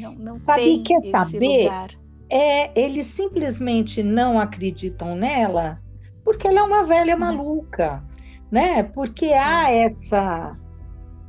não, 0.00 0.14
não 0.14 0.38
Sabe, 0.38 0.62
tem 0.62 0.82
quer 0.82 1.00
saber? 1.00 1.64
Lugar. 1.64 1.90
É, 2.30 2.78
eles 2.78 3.06
simplesmente 3.06 4.02
não 4.02 4.38
acreditam 4.38 5.14
nela 5.14 5.80
porque 6.28 6.46
ela 6.46 6.60
é 6.60 6.62
uma 6.62 6.84
velha 6.84 7.14
uhum. 7.14 7.20
maluca, 7.20 8.04
né? 8.50 8.82
Porque 8.82 9.32
há 9.32 9.70
essa 9.70 10.54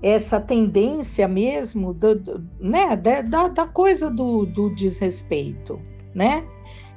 essa 0.01 0.41
tendência 0.41 1.25
mesmo 1.25 1.93
do, 1.93 2.15
do 2.15 2.45
né? 2.59 2.97
da, 2.97 3.47
da 3.47 3.65
coisa 3.65 4.09
do, 4.09 4.45
do 4.45 4.75
desrespeito, 4.75 5.79
né? 6.13 6.43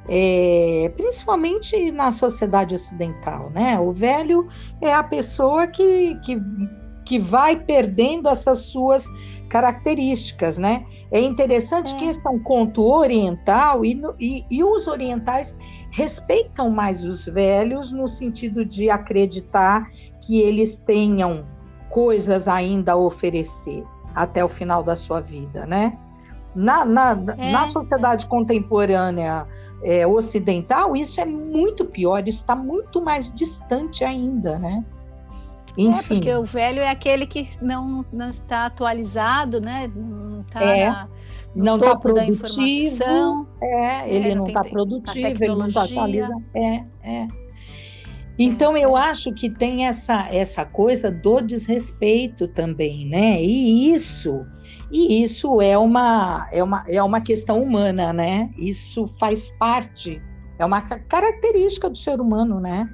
É, 0.09 0.93
principalmente 0.97 1.93
na 1.93 2.11
sociedade 2.11 2.75
ocidental, 2.75 3.51
né? 3.51 3.79
O 3.79 3.93
velho 3.93 4.49
é 4.81 4.93
a 4.93 5.05
pessoa 5.05 5.69
que, 5.69 6.17
que, 6.25 6.41
que 7.05 7.19
vai 7.19 7.57
perdendo 7.57 8.29
essas 8.29 8.61
suas 8.61 9.07
características, 9.49 10.57
né? 10.57 10.87
É 11.11 11.21
interessante 11.21 11.95
é. 11.95 11.99
que 11.99 12.05
esse 12.07 12.27
é 12.27 12.31
um 12.31 12.39
conto 12.39 12.83
oriental 12.83 13.85
e, 13.85 14.01
e, 14.19 14.45
e 14.51 14.65
os 14.65 14.87
orientais 14.87 15.55
respeitam 15.91 16.71
mais 16.71 17.05
os 17.05 17.27
velhos 17.27 17.93
no 17.93 18.09
sentido 18.09 18.65
de 18.65 18.89
acreditar 18.89 19.91
que 20.23 20.41
eles 20.41 20.79
tenham 20.79 21.45
coisas 21.91 22.49
ainda 22.49 22.93
a 22.93 22.97
oferecer 22.97 23.85
até 24.15 24.43
o 24.43 24.49
final 24.49 24.83
da 24.83 24.97
sua 24.97 25.21
vida, 25.21 25.67
né? 25.67 25.99
Na, 26.55 26.85
na, 26.85 27.19
é. 27.39 27.51
na 27.51 27.67
sociedade 27.67 28.27
contemporânea 28.27 29.47
é, 29.83 30.07
ocidental, 30.07 30.95
isso 30.95 31.21
é 31.21 31.25
muito 31.25 31.85
pior, 31.85 32.27
isso 32.29 32.41
está 32.41 32.55
muito 32.55 33.01
mais 33.01 33.33
distante 33.33 34.05
ainda, 34.05 34.59
né? 34.59 34.85
É, 35.77 35.83
Enfim. 35.83 36.15
É, 36.15 36.19
porque 36.19 36.35
o 36.35 36.45
velho 36.45 36.81
é 36.81 36.89
aquele 36.89 37.27
que 37.27 37.47
não, 37.63 38.05
não 38.13 38.29
está 38.29 38.67
atualizado, 38.67 39.61
né? 39.61 39.91
Não 39.95 40.41
está 40.43 40.63
é 40.63 41.07
não 41.55 41.77
está 41.77 41.97
produtivo, 41.97 43.47
é, 43.61 44.09
ele 44.15 44.31
é, 44.31 44.35
não 44.35 44.47
está 44.47 44.65
produtivo, 44.65 45.45
ele 45.45 45.55
não 45.55 45.69
está 45.69 45.85
atualizado, 45.85 46.43
é, 46.55 46.85
é. 47.03 47.29
Então 48.39 48.77
eu 48.77 48.97
acho 48.97 49.33
que 49.35 49.51
tem 49.51 49.87
essa 49.87 50.29
essa 50.31 50.65
coisa 50.65 51.11
do 51.11 51.41
desrespeito 51.41 52.49
também, 52.49 53.07
né? 53.07 53.43
E 53.43 53.93
isso 53.93 54.47
e 54.91 55.23
isso 55.23 55.61
é 55.61 55.77
uma 55.77 56.49
é 56.51 56.63
uma 56.65 56.85
é 56.89 57.03
uma 57.03 57.21
questão 57.21 57.63
humana, 57.63 58.13
né? 58.13 58.51
Isso 58.57 59.07
faz 59.19 59.51
parte, 59.59 60.21
é 60.59 60.65
uma 60.65 60.81
característica 60.81 61.91
do 61.91 61.97
ser 61.97 62.21
humano, 62.21 62.59
né? 62.59 62.89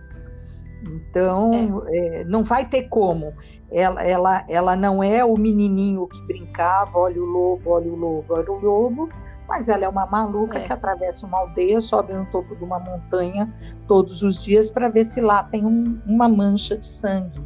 Então, 0.83 1.85
é. 1.89 2.21
É, 2.21 2.25
não 2.25 2.45
vai 2.45 2.65
ter 2.65 2.85
como. 2.89 3.33
Ela, 3.71 4.03
ela, 4.03 4.45
ela 4.49 4.77
não 4.77 5.03
é 5.03 5.25
o 5.25 5.37
menininho 5.37 6.07
que 6.07 6.21
brincava, 6.27 6.99
olha 6.99 7.21
o 7.21 7.25
lobo, 7.25 7.71
olha 7.71 7.91
o 7.91 7.97
lobo, 7.97 8.35
olha 8.35 8.51
o 8.51 8.61
lobo, 8.61 9.09
mas 9.49 9.69
ela 9.69 9.85
é 9.85 9.89
uma 9.89 10.07
maluca 10.07 10.59
é. 10.59 10.65
que 10.65 10.73
atravessa 10.73 11.27
uma 11.27 11.39
aldeia, 11.39 11.81
sobe 11.81 12.13
no 12.13 12.25
topo 12.27 12.55
de 12.55 12.65
uma 12.65 12.79
montanha 12.79 13.53
todos 13.87 14.23
os 14.23 14.43
dias 14.43 14.71
para 14.71 14.89
ver 14.89 15.05
se 15.05 15.21
lá 15.21 15.43
tem 15.45 15.65
um, 15.65 16.01
uma 16.07 16.29
mancha 16.29 16.77
de 16.77 16.87
sangue. 16.87 17.41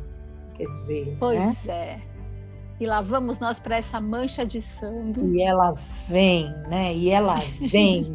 Quer 0.54 0.66
dizer. 0.66 1.16
Pois 1.18 1.66
né? 1.66 1.74
é. 1.74 2.00
E 2.80 2.86
lá 2.86 3.00
vamos 3.00 3.38
nós 3.38 3.60
para 3.60 3.76
essa 3.76 4.00
mancha 4.00 4.44
de 4.44 4.60
sangue. 4.60 5.20
E 5.20 5.42
ela 5.42 5.74
vem, 6.08 6.52
né? 6.68 6.92
E 6.94 7.10
ela 7.10 7.40
vem. 7.70 8.14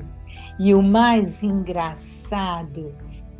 e 0.59 0.75
o 0.75 0.83
mais 0.83 1.41
engraçado 1.41 2.93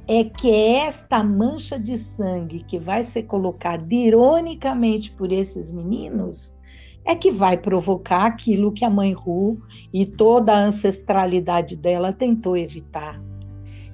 é 0.08 0.24
que 0.24 0.50
é 0.50 0.86
esta 0.86 1.24
mancha 1.24 1.78
de 1.78 1.98
sangue 1.98 2.63
que 2.63 2.80
vai 2.80 3.04
ser 3.04 3.24
colocada 3.24 3.93
ironicamente 3.93 5.12
por 5.12 5.32
esses 5.32 5.72
meninos 5.72 6.56
é 7.04 7.15
que 7.15 7.32
vai 7.32 7.58
provocar 7.58 8.26
aquilo 8.26 8.72
que 8.72 8.84
a 8.84 8.89
mãe 8.89 9.13
Ru 9.13 9.62
e 9.93 10.06
toda 10.06 10.54
a 10.54 10.65
ancestralidade 10.65 11.78
dela 11.78 12.12
tentou 12.12 12.58
evitar. 12.58 13.22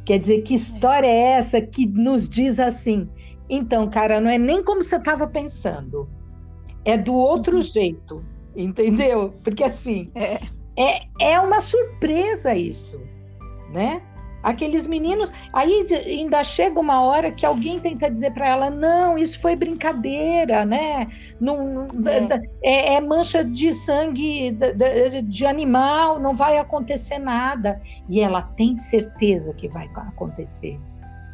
Quer 0.03 0.19
dizer, 0.19 0.41
que 0.41 0.55
história 0.55 1.07
é 1.07 1.33
essa 1.33 1.61
que 1.61 1.85
nos 1.85 2.27
diz 2.27 2.59
assim? 2.59 3.07
Então, 3.47 3.89
cara, 3.89 4.19
não 4.19 4.29
é 4.29 4.37
nem 4.37 4.63
como 4.63 4.81
você 4.81 4.95
estava 4.95 5.27
pensando, 5.27 6.09
é 6.83 6.97
do 6.97 7.13
outro 7.13 7.57
uhum. 7.57 7.61
jeito, 7.61 8.25
entendeu? 8.55 9.33
Porque 9.43 9.63
assim, 9.63 10.09
é, 10.15 10.41
é, 10.75 11.03
é 11.19 11.39
uma 11.39 11.61
surpresa 11.61 12.55
isso, 12.55 12.99
né? 13.71 14.01
Aqueles 14.43 14.85
meninos, 14.85 15.31
aí 15.53 15.85
ainda 16.05 16.43
chega 16.43 16.77
uma 16.77 17.01
hora 17.01 17.31
que 17.31 17.45
alguém 17.45 17.79
tenta 17.79 18.11
dizer 18.11 18.31
para 18.31 18.49
ela: 18.49 18.69
não, 18.69 19.17
isso 19.17 19.39
foi 19.39 19.55
brincadeira, 19.55 20.65
né? 20.65 21.07
Não, 21.39 21.87
é. 22.05 22.41
É, 22.61 22.93
é 22.95 23.01
mancha 23.01 23.41
de 23.41 23.73
sangue 23.73 24.51
de, 24.51 25.21
de 25.21 25.45
animal, 25.45 26.19
não 26.19 26.35
vai 26.35 26.57
acontecer 26.57 27.19
nada. 27.19 27.81
E 28.09 28.19
ela 28.19 28.41
tem 28.41 28.75
certeza 28.75 29.53
que 29.53 29.69
vai 29.69 29.89
acontecer, 29.95 30.77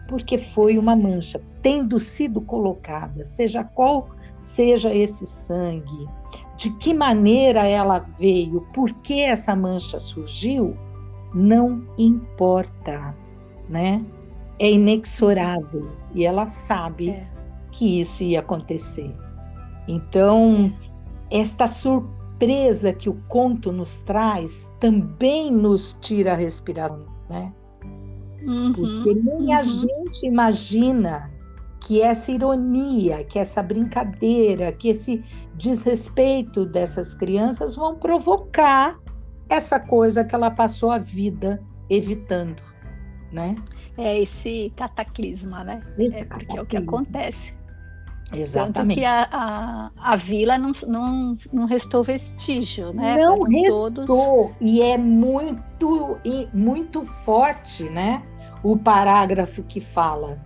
porque 0.08 0.38
foi 0.38 0.78
uma 0.78 0.96
mancha, 0.96 1.42
tendo 1.64 1.98
sido 1.98 2.40
colocada, 2.42 3.26
seja 3.26 3.64
qual 3.64 4.08
seja 4.40 4.94
esse 4.94 5.26
sangue, 5.26 6.08
de 6.56 6.70
que 6.78 6.94
maneira 6.94 7.66
ela 7.66 8.06
veio, 8.20 8.62
por 8.74 8.94
que 9.02 9.22
essa 9.22 9.56
mancha 9.56 10.00
surgiu 10.00 10.78
não 11.34 11.84
importa, 11.98 13.16
né? 13.68 14.04
É 14.58 14.72
inexorável 14.72 15.88
e 16.14 16.26
ela 16.26 16.46
sabe 16.46 17.12
é. 17.12 17.28
que 17.72 18.00
isso 18.02 18.24
ia 18.24 18.40
acontecer. 18.40 19.16
Então, 19.88 20.72
esta 21.32 21.66
surpresa 21.68 22.94
que 22.94 23.10
o 23.10 23.16
conto 23.28 23.72
nos 23.72 23.98
traz 24.04 24.70
também 24.80 25.52
nos 25.52 25.98
tira 26.02 26.34
a 26.34 26.36
respiração, 26.36 27.06
né? 27.30 27.54
Uhum, 28.44 28.74
Porque 28.74 29.14
nem 29.16 29.48
uhum. 29.48 29.54
a 29.54 29.64
gente 29.64 30.26
imagina 30.26 31.30
que 31.82 32.02
essa 32.02 32.32
ironia, 32.32 33.24
que 33.24 33.40
essa 33.40 33.64
brincadeira, 33.64 34.72
que 34.72 34.90
esse 34.90 35.24
desrespeito 35.56 36.66
dessas 36.66 37.16
crianças 37.16 37.76
vão 37.76 37.96
provocar 37.96 39.00
essa 39.50 39.80
coisa 39.80 40.24
que 40.24 40.34
ela 40.34 40.52
passou 40.52 40.92
a 40.92 41.00
vida 41.00 41.62
evitando, 41.90 42.62
né? 43.32 43.56
É 43.98 44.20
esse 44.20 44.72
cataclisma, 44.76 45.64
né? 45.64 45.82
Esse 45.98 46.22
é 46.22 46.26
porque 46.26 46.58
é 46.58 46.62
o 46.62 46.66
que 46.66 46.78
acontece. 46.78 47.58
Exatamente. 48.32 48.74
Tanto 48.74 48.94
que 48.94 49.06
a, 49.06 49.28
a, 49.32 49.92
a 49.98 50.16
vila 50.16 50.58
não, 50.58 50.72
não, 50.88 51.36
não 51.52 51.66
restou 51.66 52.04
vestígio, 52.04 52.94
né? 52.94 53.16
Não 53.18 53.42
restou, 53.44 54.06
todos... 54.06 54.56
e 54.62 54.82
é 54.82 54.98
muito, 54.98 56.18
muito 56.54 57.06
forte, 57.26 57.84
né? 57.84 58.22
O 58.62 58.78
parágrafo 58.78 59.64
que 59.64 59.82
fala 59.82 60.38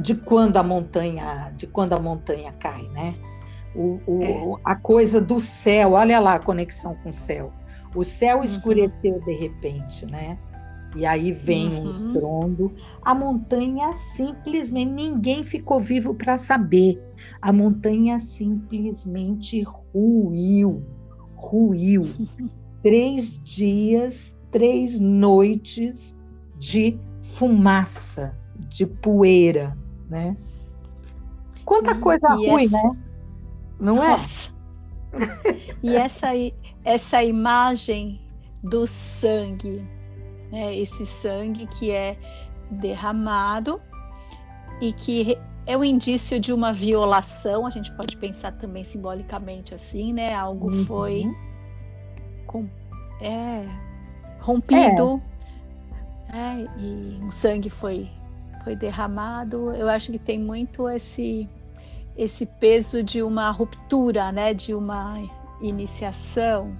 de 0.00 0.14
quando 0.14 0.56
a 0.56 0.62
montanha, 0.62 1.52
de 1.56 1.66
quando 1.66 1.92
a 1.92 2.00
montanha 2.00 2.52
cai, 2.58 2.82
né? 2.88 3.14
O, 3.74 4.00
o 4.06 4.22
é. 4.22 4.60
A 4.64 4.76
coisa 4.76 5.20
do 5.20 5.40
céu, 5.40 5.92
olha 5.92 6.20
lá 6.20 6.34
a 6.34 6.38
conexão 6.38 6.96
com 7.02 7.10
o 7.10 7.12
céu. 7.12 7.52
O 7.94 8.04
céu 8.04 8.38
uhum. 8.38 8.44
escureceu 8.44 9.20
de 9.20 9.32
repente, 9.34 10.06
né? 10.06 10.38
E 10.96 11.04
aí 11.04 11.32
vem 11.32 11.68
uhum. 11.68 11.86
um 11.86 11.90
estrondo. 11.90 12.72
A 13.02 13.14
montanha 13.14 13.92
simplesmente, 13.92 14.90
ninguém 14.90 15.44
ficou 15.44 15.80
vivo 15.80 16.14
para 16.14 16.36
saber. 16.36 17.02
A 17.42 17.52
montanha 17.52 18.18
simplesmente 18.18 19.62
ruiu, 19.62 20.82
ruiu. 21.34 22.04
três 22.82 23.32
dias, 23.42 24.34
três 24.50 25.00
noites 25.00 26.14
de 26.58 26.96
fumaça, 27.22 28.36
de 28.68 28.86
poeira, 28.86 29.76
né? 30.08 30.36
Quanta 31.64 31.96
hum, 31.96 32.00
coisa 32.00 32.28
ruim, 32.34 32.66
essa... 32.66 32.82
né? 32.82 32.96
Não 33.80 34.02
é? 34.02 34.16
e 35.82 35.96
essa, 35.96 36.28
essa 36.84 37.22
imagem 37.24 38.20
do 38.62 38.86
sangue, 38.86 39.84
né? 40.50 40.76
esse 40.76 41.04
sangue 41.04 41.66
que 41.66 41.90
é 41.90 42.16
derramado 42.70 43.80
e 44.80 44.92
que 44.92 45.38
é 45.66 45.76
um 45.76 45.84
indício 45.84 46.38
de 46.38 46.52
uma 46.52 46.72
violação, 46.72 47.66
a 47.66 47.70
gente 47.70 47.90
pode 47.92 48.16
pensar 48.16 48.52
também 48.52 48.84
simbolicamente 48.84 49.74
assim, 49.74 50.12
né? 50.12 50.34
Algo 50.34 50.70
uhum. 50.70 50.84
foi 50.84 51.24
com, 52.46 52.68
é, 53.20 53.66
rompido 54.40 55.22
é. 55.30 55.34
É, 56.36 56.66
e 56.78 57.20
o 57.26 57.30
sangue 57.30 57.70
foi, 57.70 58.10
foi 58.62 58.76
derramado. 58.76 59.72
Eu 59.72 59.88
acho 59.88 60.12
que 60.12 60.18
tem 60.18 60.38
muito 60.38 60.88
esse, 60.88 61.48
esse 62.16 62.44
peso 62.44 63.02
de 63.02 63.22
uma 63.22 63.50
ruptura, 63.50 64.32
né? 64.32 64.52
De 64.52 64.74
uma 64.74 65.18
iniciação. 65.60 66.76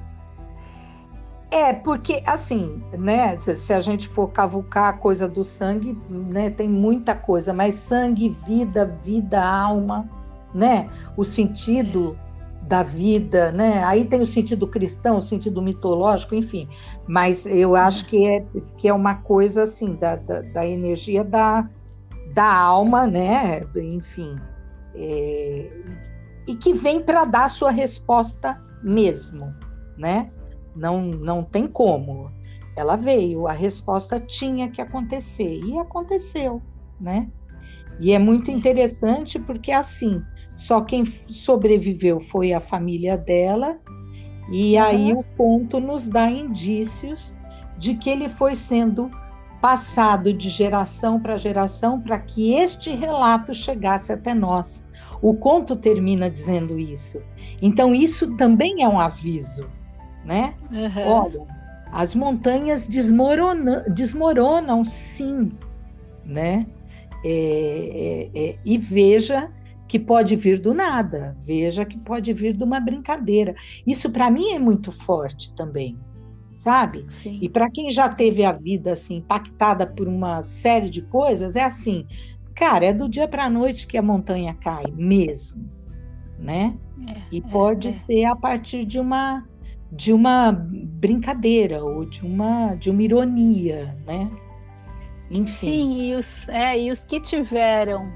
É, 1.50 1.72
porque 1.72 2.20
assim, 2.26 2.82
né, 2.98 3.38
se 3.38 3.72
a 3.72 3.80
gente 3.80 4.08
for 4.08 4.28
cavucar 4.32 4.86
a 4.88 4.92
coisa 4.92 5.28
do 5.28 5.44
sangue, 5.44 5.96
né, 6.08 6.50
tem 6.50 6.68
muita 6.68 7.14
coisa, 7.14 7.52
mas 7.52 7.74
sangue, 7.74 8.30
vida, 8.44 8.86
vida, 9.04 9.40
alma, 9.40 10.08
né? 10.52 10.90
O 11.16 11.24
sentido 11.24 12.18
da 12.62 12.82
vida, 12.82 13.52
né? 13.52 13.84
Aí 13.84 14.04
tem 14.04 14.20
o 14.20 14.26
sentido 14.26 14.66
cristão, 14.66 15.18
o 15.18 15.22
sentido 15.22 15.60
mitológico, 15.60 16.34
enfim. 16.34 16.68
Mas 17.06 17.46
eu 17.46 17.76
acho 17.76 18.06
que 18.06 18.26
é, 18.26 18.44
que 18.78 18.88
é 18.88 18.92
uma 18.92 19.16
coisa 19.16 19.64
assim 19.64 19.94
da, 19.94 20.16
da, 20.16 20.40
da 20.40 20.66
energia 20.66 21.22
da, 21.22 21.68
da 22.32 22.52
alma, 22.52 23.06
né? 23.06 23.64
Enfim, 23.76 24.36
é, 24.94 25.70
e 26.46 26.54
que 26.54 26.72
vem 26.72 27.02
para 27.02 27.24
dar 27.24 27.48
sua 27.48 27.70
resposta 27.70 28.60
mesmo, 28.82 29.54
né? 29.96 30.30
Não, 30.74 31.02
não 31.02 31.42
tem 31.42 31.66
como. 31.66 32.30
Ela 32.76 32.96
veio, 32.96 33.46
a 33.46 33.52
resposta 33.52 34.20
tinha 34.20 34.68
que 34.70 34.80
acontecer 34.80 35.60
e 35.60 35.78
aconteceu, 35.78 36.60
né? 37.00 37.28
E 38.00 38.12
é 38.12 38.18
muito 38.18 38.50
interessante 38.50 39.38
porque 39.38 39.70
assim, 39.70 40.22
só 40.56 40.80
quem 40.80 41.04
sobreviveu 41.04 42.20
foi 42.20 42.52
a 42.52 42.60
família 42.60 43.16
dela, 43.16 43.78
e 44.50 44.76
uhum. 44.76 44.82
aí 44.82 45.12
o 45.12 45.22
conto 45.36 45.80
nos 45.80 46.08
dá 46.08 46.28
indícios 46.28 47.34
de 47.78 47.94
que 47.94 48.10
ele 48.10 48.28
foi 48.28 48.54
sendo 48.54 49.10
passado 49.64 50.30
de 50.30 50.50
geração 50.50 51.18
para 51.18 51.38
geração 51.38 51.98
para 51.98 52.18
que 52.18 52.52
este 52.52 52.90
relato 52.90 53.54
chegasse 53.54 54.12
até 54.12 54.34
nós. 54.34 54.84
O 55.22 55.32
conto 55.32 55.74
termina 55.74 56.30
dizendo 56.30 56.78
isso. 56.78 57.18
Então, 57.62 57.94
isso 57.94 58.36
também 58.36 58.82
é 58.82 58.88
um 58.88 59.00
aviso 59.00 59.66
né? 60.24 60.54
Uhum. 60.70 61.06
Olha, 61.06 61.46
as 61.92 62.14
montanhas 62.14 62.86
desmoronam, 62.86 63.84
desmoronam 63.92 64.84
sim, 64.84 65.52
né? 66.24 66.66
É, 67.24 68.30
é, 68.34 68.48
é, 68.48 68.58
e 68.64 68.76
veja 68.76 69.50
que 69.88 69.98
pode 69.98 70.34
vir 70.36 70.58
do 70.58 70.74
nada, 70.74 71.36
veja 71.44 71.84
que 71.84 71.98
pode 71.98 72.32
vir 72.32 72.56
de 72.56 72.64
uma 72.64 72.80
brincadeira. 72.80 73.54
Isso 73.86 74.10
para 74.10 74.30
mim 74.30 74.52
é 74.52 74.58
muito 74.58 74.90
forte 74.90 75.54
também, 75.54 75.96
sabe? 76.54 77.06
Sim. 77.22 77.38
E 77.42 77.48
para 77.48 77.70
quem 77.70 77.90
já 77.90 78.08
teve 78.08 78.44
a 78.44 78.52
vida 78.52 78.92
assim 78.92 79.16
impactada 79.16 79.86
por 79.86 80.08
uma 80.08 80.42
série 80.42 80.88
de 80.88 81.02
coisas, 81.02 81.56
é 81.56 81.64
assim, 81.64 82.06
cara, 82.54 82.86
é 82.86 82.92
do 82.92 83.08
dia 83.08 83.28
para 83.28 83.44
a 83.44 83.50
noite 83.50 83.86
que 83.86 83.98
a 83.98 84.02
montanha 84.02 84.54
cai 84.54 84.84
mesmo, 84.94 85.68
né? 86.38 86.76
É, 87.08 87.14
e 87.32 87.38
é, 87.38 87.42
pode 87.42 87.88
é. 87.88 87.90
ser 87.90 88.24
a 88.24 88.36
partir 88.36 88.84
de 88.84 88.98
uma 88.98 89.44
de 89.90 90.12
uma 90.12 90.50
brincadeira 90.50 91.84
ou 91.84 92.04
de 92.04 92.26
uma, 92.26 92.74
de 92.74 92.90
uma 92.90 93.02
ironia, 93.02 93.96
né? 94.04 94.28
Enfim. 95.30 95.68
Sim, 95.68 96.08
e 96.08 96.14
os, 96.16 96.48
é, 96.48 96.80
e 96.80 96.90
os 96.90 97.04
que 97.04 97.20
tiveram 97.20 98.12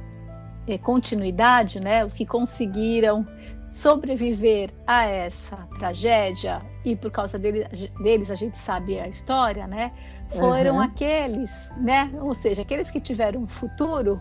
é, 0.66 0.76
continuidade, 0.76 1.80
né? 1.80 2.04
Os 2.04 2.14
que 2.14 2.26
conseguiram 2.26 3.24
sobreviver 3.70 4.70
a 4.86 5.04
essa 5.04 5.56
tragédia 5.78 6.62
e 6.84 6.96
por 6.96 7.10
causa 7.10 7.38
dele, 7.38 7.66
deles 8.02 8.30
a 8.30 8.34
gente 8.34 8.56
sabe 8.56 8.98
a 8.98 9.08
história, 9.08 9.66
né? 9.66 9.92
Foram 10.30 10.76
uhum. 10.76 10.80
aqueles, 10.80 11.72
né? 11.76 12.10
Ou 12.20 12.34
seja, 12.34 12.62
aqueles 12.62 12.90
que 12.90 13.00
tiveram 13.00 13.42
um 13.42 13.46
futuro 13.46 14.20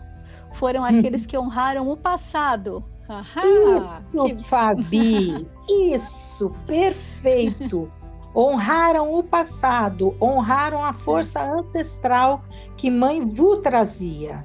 foram 0.54 0.84
aqueles 0.84 1.26
que 1.26 1.36
honraram 1.36 1.90
o 1.90 1.96
passado, 1.96 2.84
isso, 3.42 4.24
que... 4.24 4.34
Fabi, 4.44 5.48
isso, 5.68 6.50
perfeito. 6.66 7.90
honraram 8.34 9.14
o 9.14 9.22
passado, 9.22 10.14
honraram 10.20 10.84
a 10.84 10.92
força 10.92 11.42
ancestral 11.42 12.42
que 12.76 12.90
mãe 12.90 13.22
Vu 13.22 13.56
trazia. 13.56 14.44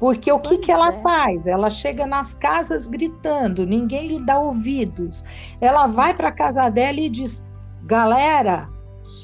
Porque 0.00 0.32
o 0.32 0.40
que, 0.40 0.56
que 0.56 0.72
ela 0.72 0.88
é. 0.88 1.02
faz? 1.02 1.46
Ela 1.46 1.68
chega 1.68 2.06
nas 2.06 2.34
casas 2.34 2.86
gritando, 2.86 3.66
ninguém 3.66 4.08
lhe 4.08 4.24
dá 4.24 4.40
ouvidos. 4.40 5.22
Ela 5.60 5.86
vai 5.86 6.14
para 6.14 6.28
a 6.28 6.32
casa 6.32 6.70
dela 6.70 6.98
e 6.98 7.10
diz: 7.10 7.44
galera, 7.84 8.66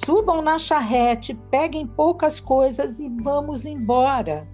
subam 0.04 0.42
na 0.42 0.58
charrete, 0.58 1.34
peguem 1.50 1.86
poucas 1.86 2.38
coisas 2.38 3.00
e 3.00 3.08
vamos 3.08 3.64
embora. 3.64 4.46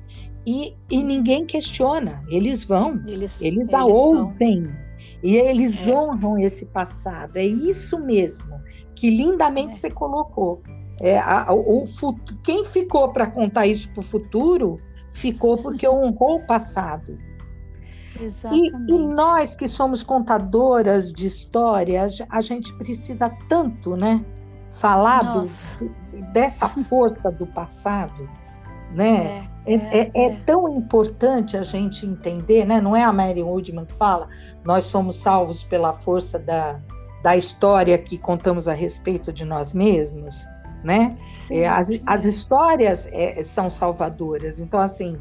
E, 0.47 0.77
e 0.89 1.03
ninguém 1.03 1.45
questiona, 1.45 2.23
eles 2.29 2.65
vão, 2.65 3.01
eles, 3.07 3.41
eles, 3.41 3.57
eles 3.57 3.75
a 3.75 3.85
ouvem. 3.85 4.65
Vão. 4.65 4.83
E 5.23 5.37
eles 5.37 5.87
é. 5.87 5.93
honram 5.93 6.39
esse 6.39 6.65
passado. 6.67 7.37
É 7.37 7.45
isso 7.45 7.99
mesmo 7.99 8.61
que 8.95 9.11
lindamente 9.11 9.73
é. 9.73 9.75
você 9.75 9.91
colocou. 9.91 10.63
É, 11.01 11.19
a, 11.19 11.53
o, 11.53 11.83
o, 11.85 12.15
quem 12.45 12.65
ficou 12.65 13.09
para 13.09 13.27
contar 13.27 13.67
isso 13.67 13.89
para 13.91 14.01
o 14.01 14.05
futuro 14.05 14.81
ficou 15.13 15.57
porque 15.57 15.89
honrou 15.89 16.37
o 16.37 16.47
passado. 16.47 17.19
E, 18.53 18.69
e, 18.93 18.99
nós 18.99 19.57
que 19.57 19.67
somos 19.67 20.03
contadoras 20.03 21.13
de 21.13 21.27
histórias, 21.27 22.19
a 22.29 22.41
gente 22.41 22.73
precisa 22.75 23.31
tanto, 23.49 23.97
né? 23.97 24.25
Falar 24.71 25.23
do, 25.23 25.45
dessa 26.33 26.69
força 26.69 27.31
do 27.33 27.47
passado 27.47 28.29
né? 28.95 29.49
É, 29.65 29.75
é, 29.75 29.77
é, 29.77 30.11
é, 30.15 30.27
é, 30.27 30.37
tão 30.45 30.69
importante 30.77 31.57
a 31.57 31.63
gente 31.63 32.07
entender, 32.07 32.65
né? 32.65 32.81
Não 32.81 32.97
é 32.97 33.03
a 33.03 33.13
Mary 33.13 33.43
Woodman 33.43 33.87
que 33.87 33.95
fala, 33.95 34.29
nós 34.65 34.85
somos 34.85 35.17
salvos 35.17 35.65
pela 35.65 35.95
força 35.95 36.39
da, 36.39 36.81
da 37.23 37.37
história 37.37 37.97
que 37.99 38.19
contamos 38.19 38.69
a 38.69 38.75
respeito 38.75 39.33
de 39.33 39.45
nós 39.45 39.73
mesmos, 39.73 40.47
né? 40.83 41.17
É, 41.51 41.69
as, 41.69 41.91
as 42.07 42.25
histórias 42.25 43.09
é, 43.13 43.43
são 43.43 43.71
salvadoras. 43.71 44.61
Então, 44.61 44.81
assim, 44.81 45.19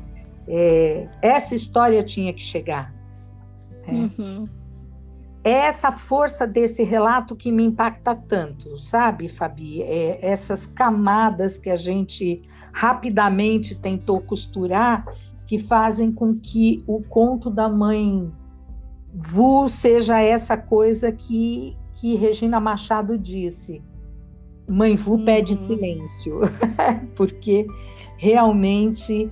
essa 1.22 1.55
história 1.55 2.03
tinha 2.03 2.34
que 2.34 2.41
chegar. 2.41 2.93
Uhum. 3.88 4.47
é 5.43 5.51
essa 5.51 5.91
força 5.91 6.45
desse 6.45 6.84
relato 6.84 7.36
que 7.36 7.51
me 7.51 7.64
impacta 7.64 8.16
tanto, 8.16 8.78
sabe, 8.78 9.28
Fabi? 9.28 9.82
É 9.82 10.20
essas 10.22 10.68
camadas 10.68 11.57
que 11.57 11.70
a 11.70 11.76
gente 11.76 12.43
rapidamente 12.72 13.74
tentou 13.74 14.22
costurar 14.22 15.03
que 15.47 15.57
fazem 15.57 16.12
com 16.12 16.36
que 16.36 16.84
o 16.88 17.01
conto 17.01 17.49
da 17.49 17.68
mãe 17.68 18.32
Vu 19.14 19.68
seja 19.68 20.22
essa 20.22 20.55
coisa 20.55 21.12
que, 21.12 21.76
que 21.95 22.16
Regina 22.16 22.59
Machado 22.59 23.18
disse. 23.18 23.84
Mãe 24.72 24.95
Vu 24.95 25.13
uhum. 25.13 25.26
pede 25.26 25.55
silêncio, 25.55 26.41
porque 27.15 27.65
realmente 28.17 29.32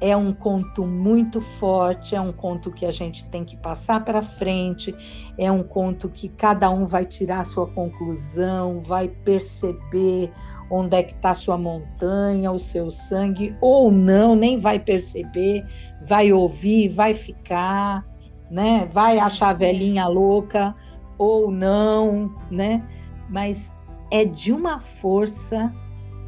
é 0.00 0.16
um 0.16 0.32
conto 0.32 0.84
muito 0.84 1.40
forte, 1.40 2.14
é 2.14 2.20
um 2.20 2.32
conto 2.32 2.70
que 2.70 2.84
a 2.84 2.90
gente 2.90 3.26
tem 3.28 3.44
que 3.44 3.56
passar 3.56 4.04
para 4.04 4.22
frente, 4.22 4.94
é 5.38 5.50
um 5.50 5.62
conto 5.62 6.08
que 6.08 6.28
cada 6.28 6.68
um 6.70 6.86
vai 6.86 7.06
tirar 7.06 7.40
a 7.40 7.44
sua 7.44 7.66
conclusão, 7.66 8.82
vai 8.82 9.08
perceber 9.08 10.30
onde 10.70 10.96
é 10.96 11.02
que 11.02 11.14
está 11.14 11.34
sua 11.34 11.56
montanha, 11.56 12.50
o 12.52 12.58
seu 12.58 12.90
sangue, 12.90 13.56
ou 13.60 13.90
não, 13.90 14.34
nem 14.34 14.58
vai 14.58 14.78
perceber, 14.78 15.64
vai 16.06 16.32
ouvir, 16.32 16.88
vai 16.88 17.14
ficar, 17.14 18.04
né? 18.50 18.88
Vai 18.92 19.18
achar 19.18 19.50
a 19.50 19.54
velhinha 19.54 20.06
louca 20.06 20.74
ou 21.16 21.50
não, 21.50 22.34
né? 22.50 22.82
Mas 23.28 23.73
é 24.14 24.24
de 24.24 24.52
uma 24.52 24.78
força 24.78 25.74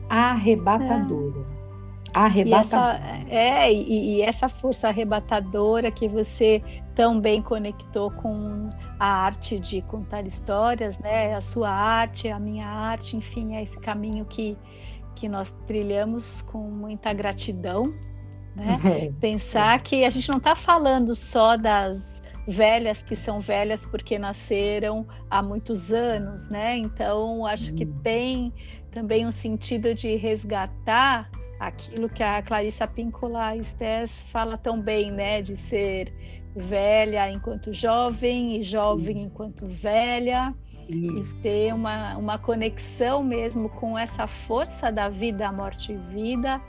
arrebatadora. 0.09 1.47
É 2.12 2.18
arrebatadora. 2.18 2.99
E 2.99 3.22
essa, 3.22 3.32
é, 3.32 3.72
e, 3.72 4.16
e, 4.16 4.22
essa 4.22 4.49
força 4.49 4.89
arrebatadora 4.89 5.89
que 5.93 6.09
você 6.09 6.61
tão 6.97 7.20
bem 7.20 7.41
conectou 7.41 8.11
com 8.11 8.70
a 8.99 9.07
arte 9.07 9.61
de 9.61 9.82
contar 9.82 10.26
histórias, 10.26 10.99
né? 10.99 11.32
A 11.37 11.41
sua 11.41 11.70
arte, 11.70 12.28
a 12.28 12.41
minha 12.41 12.66
arte, 12.66 13.16
enfim, 13.16 13.55
é 13.55 13.62
esse 13.62 13.78
caminho 13.78 14.24
que, 14.24 14.59
que 15.14 15.28
nós 15.28 15.57
trilhamos 15.68 16.43
com 16.43 16.68
muita 16.68 17.12
gratidão, 17.12 17.95
né? 18.57 18.80
É, 18.84 19.12
Pensar 19.20 19.80
que 19.80 20.05
a 20.05 20.11
gente 20.11 20.28
não 20.28 20.39
está 20.39 20.57
falando 20.57 21.14
só 21.14 21.57
das 21.57 22.20
velhas 22.47 23.03
que 23.03 23.16
são 23.16 23.40
velhas 23.40 23.84
porque 23.84 24.18
nasceram 24.18 25.07
há 25.30 25.42
muitos 25.42 25.92
anos, 25.92 26.49
né? 26.49 26.76
Então 26.76 27.44
acho 27.44 27.74
que 27.74 27.84
hum. 27.84 28.01
tem 28.03 28.53
também 28.92 29.26
um 29.26 29.32
sentido 29.32 29.94
de 29.94 30.16
resgatar 30.16 31.30
aquilo 31.59 32.09
que 32.09 32.22
a 32.22 32.42
Clarissa 32.42 32.86
Píncola 32.86 33.57
Estés 33.57 34.22
fala 34.24 34.57
tão 34.57 34.80
bem, 34.80 35.11
né, 35.11 35.42
de 35.42 35.57
ser 35.57 36.12
velha 36.55 37.30
enquanto 37.30 37.72
jovem 37.72 38.57
e 38.57 38.62
jovem 38.62 39.24
enquanto 39.24 39.66
velha, 39.66 40.55
Isso. 40.88 41.47
e 41.47 41.51
ter 41.51 41.74
uma, 41.74 42.16
uma 42.16 42.38
conexão 42.38 43.22
mesmo 43.22 43.68
com 43.68 43.99
essa 43.99 44.26
força 44.26 44.90
da 44.90 45.09
vida, 45.09 45.51
morte 45.53 45.92
e 45.92 45.97
vida, 45.97 46.61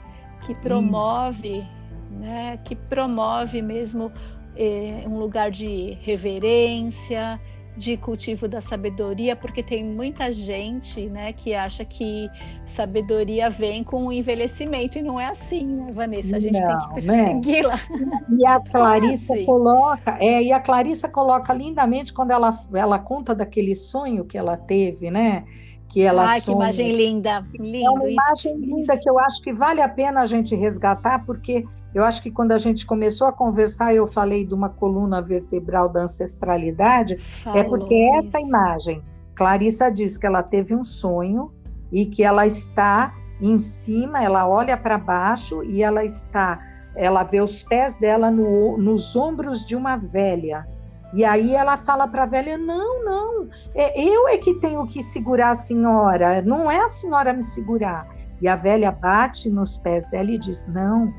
que 0.44 0.54
promove, 0.56 1.64
né, 2.10 2.58
que 2.64 2.76
promove 2.76 3.62
mesmo 3.62 4.12
eh, 4.56 5.04
um 5.06 5.18
lugar 5.18 5.50
de 5.50 5.98
reverência, 6.02 7.40
de 7.78 7.96
cultivo 7.96 8.48
da 8.48 8.60
sabedoria, 8.60 9.36
porque 9.36 9.62
tem 9.62 9.84
muita 9.84 10.32
gente, 10.32 11.08
né, 11.08 11.32
que 11.32 11.54
acha 11.54 11.84
que 11.84 12.28
sabedoria 12.66 13.48
vem 13.48 13.84
com 13.84 14.06
o 14.06 14.12
envelhecimento 14.12 14.98
e 14.98 15.02
não 15.02 15.18
é 15.18 15.28
assim, 15.28 15.64
né, 15.64 15.92
Vanessa? 15.92 16.36
A 16.36 16.40
gente 16.40 16.60
não, 16.60 16.66
tem 16.66 16.88
que 16.88 16.94
persegui-la. 16.94 17.76
Né? 17.76 18.20
E 18.36 18.46
a 18.46 18.58
Clarissa 18.68 19.32
é 19.32 19.36
assim. 19.36 19.46
coloca, 19.46 20.18
é, 20.18 20.42
e 20.42 20.52
a 20.52 20.58
Clarissa 20.58 21.08
coloca 21.08 21.54
lindamente 21.54 22.12
quando 22.12 22.32
ela 22.32 22.58
ela 22.74 22.98
conta 22.98 23.32
daquele 23.34 23.76
sonho 23.76 24.24
que 24.24 24.36
ela 24.36 24.56
teve, 24.56 25.10
né? 25.10 25.44
Que 25.90 26.02
ela 26.02 26.26
Ai, 26.26 26.40
sonha. 26.40 26.56
que 26.56 26.62
imagem 26.62 26.96
linda, 26.96 27.46
linda. 27.54 27.86
É 27.86 27.90
uma 27.90 28.10
imagem 28.10 28.56
isso, 28.56 28.66
linda 28.66 28.94
isso. 28.94 29.02
que 29.02 29.08
eu 29.08 29.18
acho 29.20 29.40
que 29.40 29.52
vale 29.52 29.80
a 29.80 29.88
pena 29.88 30.20
a 30.20 30.26
gente 30.26 30.54
resgatar, 30.56 31.24
porque 31.24 31.64
eu 31.94 32.04
acho 32.04 32.22
que 32.22 32.30
quando 32.30 32.52
a 32.52 32.58
gente 32.58 32.86
começou 32.86 33.26
a 33.26 33.32
conversar, 33.32 33.94
eu 33.94 34.06
falei 34.06 34.44
de 34.44 34.54
uma 34.54 34.68
coluna 34.68 35.22
vertebral 35.22 35.88
da 35.88 36.02
ancestralidade, 36.02 37.18
Falou 37.18 37.58
é 37.58 37.64
porque 37.64 37.94
essa 38.16 38.40
imagem, 38.40 39.02
Clarissa 39.34 39.90
diz 39.90 40.18
que 40.18 40.26
ela 40.26 40.42
teve 40.42 40.74
um 40.74 40.84
sonho 40.84 41.52
e 41.90 42.06
que 42.06 42.22
ela 42.22 42.46
está 42.46 43.14
em 43.40 43.58
cima, 43.58 44.22
ela 44.22 44.46
olha 44.48 44.76
para 44.76 44.98
baixo 44.98 45.62
e 45.64 45.82
ela 45.82 46.04
está, 46.04 46.60
ela 46.94 47.22
vê 47.22 47.40
os 47.40 47.62
pés 47.62 47.96
dela 47.96 48.30
no, 48.30 48.76
nos 48.76 49.14
ombros 49.16 49.64
de 49.64 49.74
uma 49.76 49.96
velha. 49.96 50.66
E 51.14 51.24
aí 51.24 51.54
ela 51.54 51.78
fala 51.78 52.06
para 52.06 52.24
a 52.24 52.26
velha: 52.26 52.58
não, 52.58 53.04
não, 53.04 53.48
é, 53.74 53.98
eu 53.98 54.28
é 54.28 54.36
que 54.36 54.54
tenho 54.54 54.86
que 54.86 55.02
segurar 55.02 55.50
a 55.50 55.54
senhora, 55.54 56.42
não 56.42 56.70
é 56.70 56.78
a 56.80 56.88
senhora 56.88 57.32
me 57.32 57.42
segurar. 57.42 58.06
E 58.40 58.46
a 58.46 58.54
velha 58.54 58.92
bate 58.92 59.48
nos 59.48 59.76
pés 59.78 60.08
dela 60.10 60.30
e 60.30 60.38
diz: 60.38 60.66
não, 60.66 61.12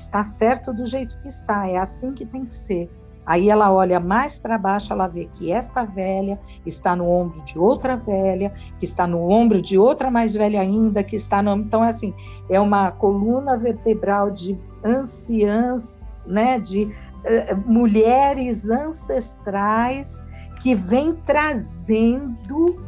está 0.00 0.24
certo 0.24 0.72
do 0.72 0.86
jeito 0.86 1.16
que 1.20 1.28
está, 1.28 1.68
é 1.68 1.76
assim 1.76 2.12
que 2.12 2.24
tem 2.24 2.44
que 2.44 2.54
ser. 2.54 2.90
Aí 3.26 3.48
ela 3.48 3.72
olha 3.72 3.98
mais 3.98 4.38
para 4.38 4.58
baixo, 4.58 4.92
ela 4.92 5.06
vê 5.06 5.28
que 5.34 5.50
esta 5.50 5.82
velha 5.84 6.38
está 6.66 6.94
no 6.94 7.08
ombro 7.08 7.40
de 7.42 7.58
outra 7.58 7.96
velha, 7.96 8.52
que 8.78 8.84
está 8.84 9.06
no 9.06 9.30
ombro 9.30 9.62
de 9.62 9.78
outra 9.78 10.10
mais 10.10 10.34
velha 10.34 10.60
ainda, 10.60 11.02
que 11.02 11.16
está 11.16 11.42
no. 11.42 11.56
Então, 11.56 11.82
é 11.82 11.88
assim, 11.88 12.12
é 12.50 12.60
uma 12.60 12.90
coluna 12.90 13.56
vertebral 13.56 14.30
de 14.30 14.58
anciãs, 14.84 15.98
né, 16.26 16.58
de 16.58 16.84
uh, 16.84 17.56
mulheres 17.70 18.68
ancestrais 18.68 20.22
que 20.60 20.74
vem 20.74 21.14
trazendo 21.26 22.82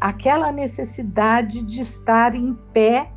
aquela 0.00 0.50
necessidade 0.50 1.62
de 1.64 1.80
estar 1.80 2.34
em 2.34 2.54
pé 2.72 3.10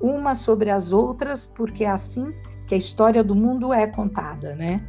uma 0.00 0.34
sobre 0.34 0.70
as 0.70 0.92
outras, 0.92 1.46
porque 1.46 1.84
é 1.84 1.90
assim 1.90 2.32
que 2.66 2.74
a 2.74 2.78
história 2.78 3.22
do 3.22 3.34
mundo 3.34 3.72
é 3.72 3.86
contada, 3.86 4.54
né? 4.54 4.82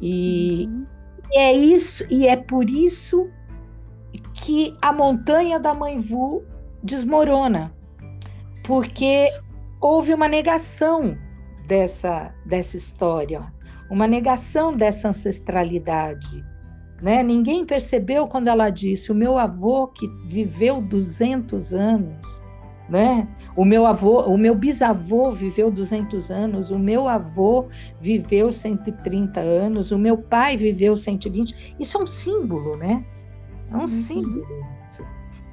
E, 0.00 0.66
uhum. 0.68 0.86
e 1.32 1.38
é 1.38 1.52
isso, 1.52 2.04
e 2.10 2.26
é 2.26 2.36
por 2.36 2.68
isso 2.68 3.28
que 4.34 4.76
a 4.80 4.92
montanha 4.92 5.58
da 5.58 5.74
Mãe 5.74 5.98
Vu 5.98 6.44
desmorona, 6.82 7.72
porque 8.64 9.28
houve 9.80 10.14
uma 10.14 10.28
negação 10.28 11.16
dessa, 11.66 12.34
dessa 12.44 12.76
história, 12.76 13.52
uma 13.90 14.06
negação 14.06 14.76
dessa 14.76 15.08
ancestralidade. 15.08 16.44
Né? 17.02 17.22
Ninguém 17.22 17.64
percebeu 17.64 18.26
quando 18.26 18.48
ela 18.48 18.70
disse: 18.70 19.12
o 19.12 19.14
meu 19.14 19.36
avô, 19.38 19.88
que 19.88 20.06
viveu 20.26 20.80
200 20.80 21.74
anos, 21.74 22.42
né? 22.88 23.28
O 23.56 23.64
meu 23.64 23.86
avô, 23.86 24.20
o 24.22 24.36
meu 24.36 24.54
bisavô 24.54 25.30
viveu 25.30 25.70
200 25.70 26.30
anos, 26.30 26.70
o 26.70 26.78
meu 26.78 27.08
avô 27.08 27.66
viveu 28.00 28.52
130 28.52 29.40
anos, 29.40 29.90
o 29.90 29.98
meu 29.98 30.18
pai 30.18 30.56
viveu 30.58 30.94
120. 30.94 31.74
Isso 31.80 31.96
é 31.96 32.02
um 32.02 32.06
símbolo, 32.06 32.76
né? 32.76 33.04
É 33.70 33.76
um 33.76 33.80
uhum. 33.80 33.88
símbolo 33.88 34.46
isso. 34.86 35.02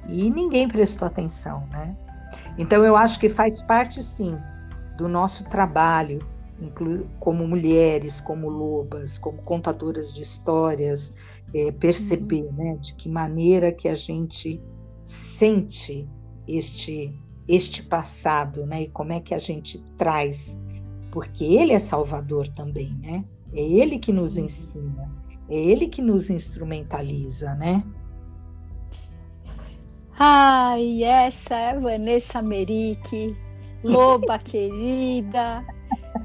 E 0.09 0.29
ninguém 0.29 0.67
prestou 0.67 1.07
atenção, 1.07 1.65
né? 1.71 1.95
Então 2.57 2.83
eu 2.83 2.97
acho 2.97 3.19
que 3.19 3.29
faz 3.29 3.61
parte 3.61 4.03
sim 4.03 4.37
do 4.97 5.07
nosso 5.07 5.45
trabalho, 5.45 6.19
como 7.19 7.47
mulheres, 7.47 8.21
como 8.21 8.49
lobas, 8.49 9.17
como 9.17 9.41
contadoras 9.43 10.13
de 10.13 10.21
histórias, 10.21 11.13
é, 11.53 11.71
perceber, 11.71 12.43
uhum. 12.43 12.53
né, 12.53 12.77
de 12.81 12.93
que 12.95 13.09
maneira 13.09 13.71
que 13.71 13.87
a 13.87 13.95
gente 13.95 14.61
sente 15.03 16.07
este 16.47 17.13
este 17.47 17.83
passado, 17.83 18.65
né? 18.65 18.83
E 18.83 18.89
como 18.89 19.13
é 19.13 19.19
que 19.19 19.33
a 19.33 19.37
gente 19.37 19.79
traz, 19.97 20.59
porque 21.11 21.43
ele 21.43 21.73
é 21.73 21.79
salvador 21.79 22.47
também, 22.49 22.93
né? 23.01 23.23
É 23.53 23.61
ele 23.61 23.99
que 23.99 24.11
nos 24.11 24.37
uhum. 24.37 24.45
ensina, 24.45 25.11
é 25.49 25.55
ele 25.55 25.87
que 25.87 26.01
nos 26.01 26.29
instrumentaliza, 26.29 27.53
né? 27.55 27.83
Ai, 30.17 31.03
essa 31.03 31.55
é 31.55 31.79
Vanessa 31.79 32.41
Merick, 32.41 33.35
loba 33.83 34.37
querida, 34.43 35.65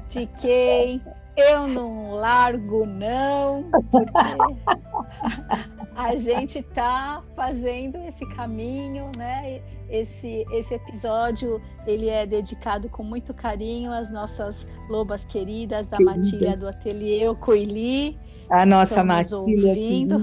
de 0.09 0.27
quem 0.39 1.01
eu 1.35 1.67
não 1.67 2.11
largo 2.11 2.85
não, 2.85 3.63
porque 3.91 4.11
a 5.99 6.15
gente 6.15 6.61
tá 6.61 7.21
fazendo 7.35 7.97
esse 8.07 8.25
caminho, 8.35 9.11
né? 9.17 9.61
Esse, 9.89 10.45
esse 10.51 10.73
episódio 10.75 11.61
ele 11.85 12.09
é 12.09 12.25
dedicado 12.25 12.87
com 12.89 13.03
muito 13.03 13.33
carinho 13.33 13.91
às 13.91 14.09
nossas 14.11 14.65
lobas 14.87 15.25
queridas 15.25 15.87
da 15.87 15.97
queridas. 15.97 16.31
Matilha 16.31 16.57
do 16.57 16.69
Ateliê 16.69 17.35
Coili 17.35 18.17
a 18.49 18.65
nossa 18.65 19.03
Matilha 19.03 19.73
querida, 19.75 20.19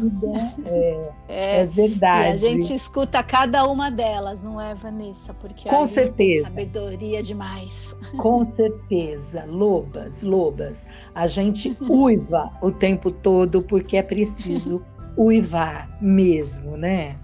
é, 0.64 1.12
é, 1.28 1.60
é, 1.60 1.66
verdade. 1.66 2.44
E 2.44 2.48
a 2.48 2.50
gente 2.50 2.74
escuta 2.74 3.22
cada 3.22 3.64
uma 3.68 3.88
delas, 3.88 4.42
não 4.42 4.60
é, 4.60 4.74
Vanessa? 4.74 5.32
Porque 5.32 5.68
com 5.68 5.86
certeza. 5.86 6.50
sabedoria 6.50 7.22
demais. 7.22 7.94
Com 8.18 8.44
certeza, 8.44 9.44
lobas, 9.44 10.24
lobas. 10.24 10.84
A 11.14 11.28
gente 11.28 11.76
uiva 11.88 12.50
o 12.60 12.72
tempo 12.72 13.12
todo 13.12 13.62
porque 13.62 13.96
é 13.96 14.02
preciso 14.02 14.82
uivar 15.16 15.88
mesmo, 16.00 16.76
né? 16.76 17.16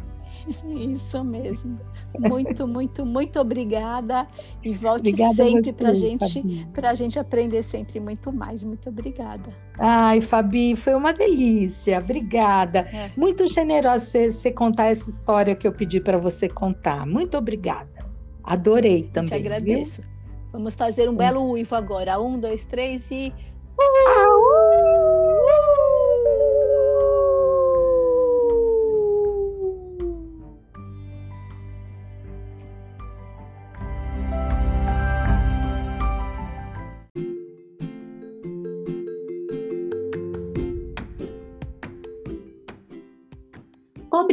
Isso 0.65 1.23
mesmo. 1.23 1.79
Muito, 2.19 2.67
muito, 2.67 3.07
muito 3.07 3.41
obrigada 3.41 4.27
e 4.63 4.73
volte 4.73 5.09
obrigada 5.09 5.35
sempre 5.35 5.73
para 5.73 5.95
gente, 5.95 6.67
para 6.73 6.95
gente 6.95 7.19
aprender 7.19 7.63
sempre 7.63 8.01
muito 8.01 8.33
mais. 8.33 8.63
Muito 8.63 8.89
obrigada. 8.89 9.51
Ai, 9.79 10.21
Fabi, 10.21 10.77
foi 10.77 10.95
uma 10.95 11.13
delícia. 11.13 11.99
Obrigada. 11.99 12.81
É. 12.93 13.11
Muito 13.17 13.47
generosa 13.47 14.05
você, 14.05 14.31
você 14.31 14.51
contar 14.51 14.87
essa 14.87 15.09
história 15.09 15.55
que 15.55 15.67
eu 15.67 15.73
pedi 15.73 16.01
para 16.01 16.19
você 16.19 16.49
contar. 16.49 17.07
Muito 17.07 17.37
obrigada. 17.37 17.89
Adorei 18.45 19.05
também. 19.13 19.31
Te 19.31 19.35
agradeço. 19.35 20.03
Viu? 20.03 20.11
Vamos 20.53 20.75
fazer 20.75 21.09
um 21.09 21.15
belo 21.15 21.51
uivo 21.51 21.75
agora. 21.75 22.21
Um, 22.21 22.39
dois, 22.39 22.67
três 22.67 23.11
e. 23.11 23.33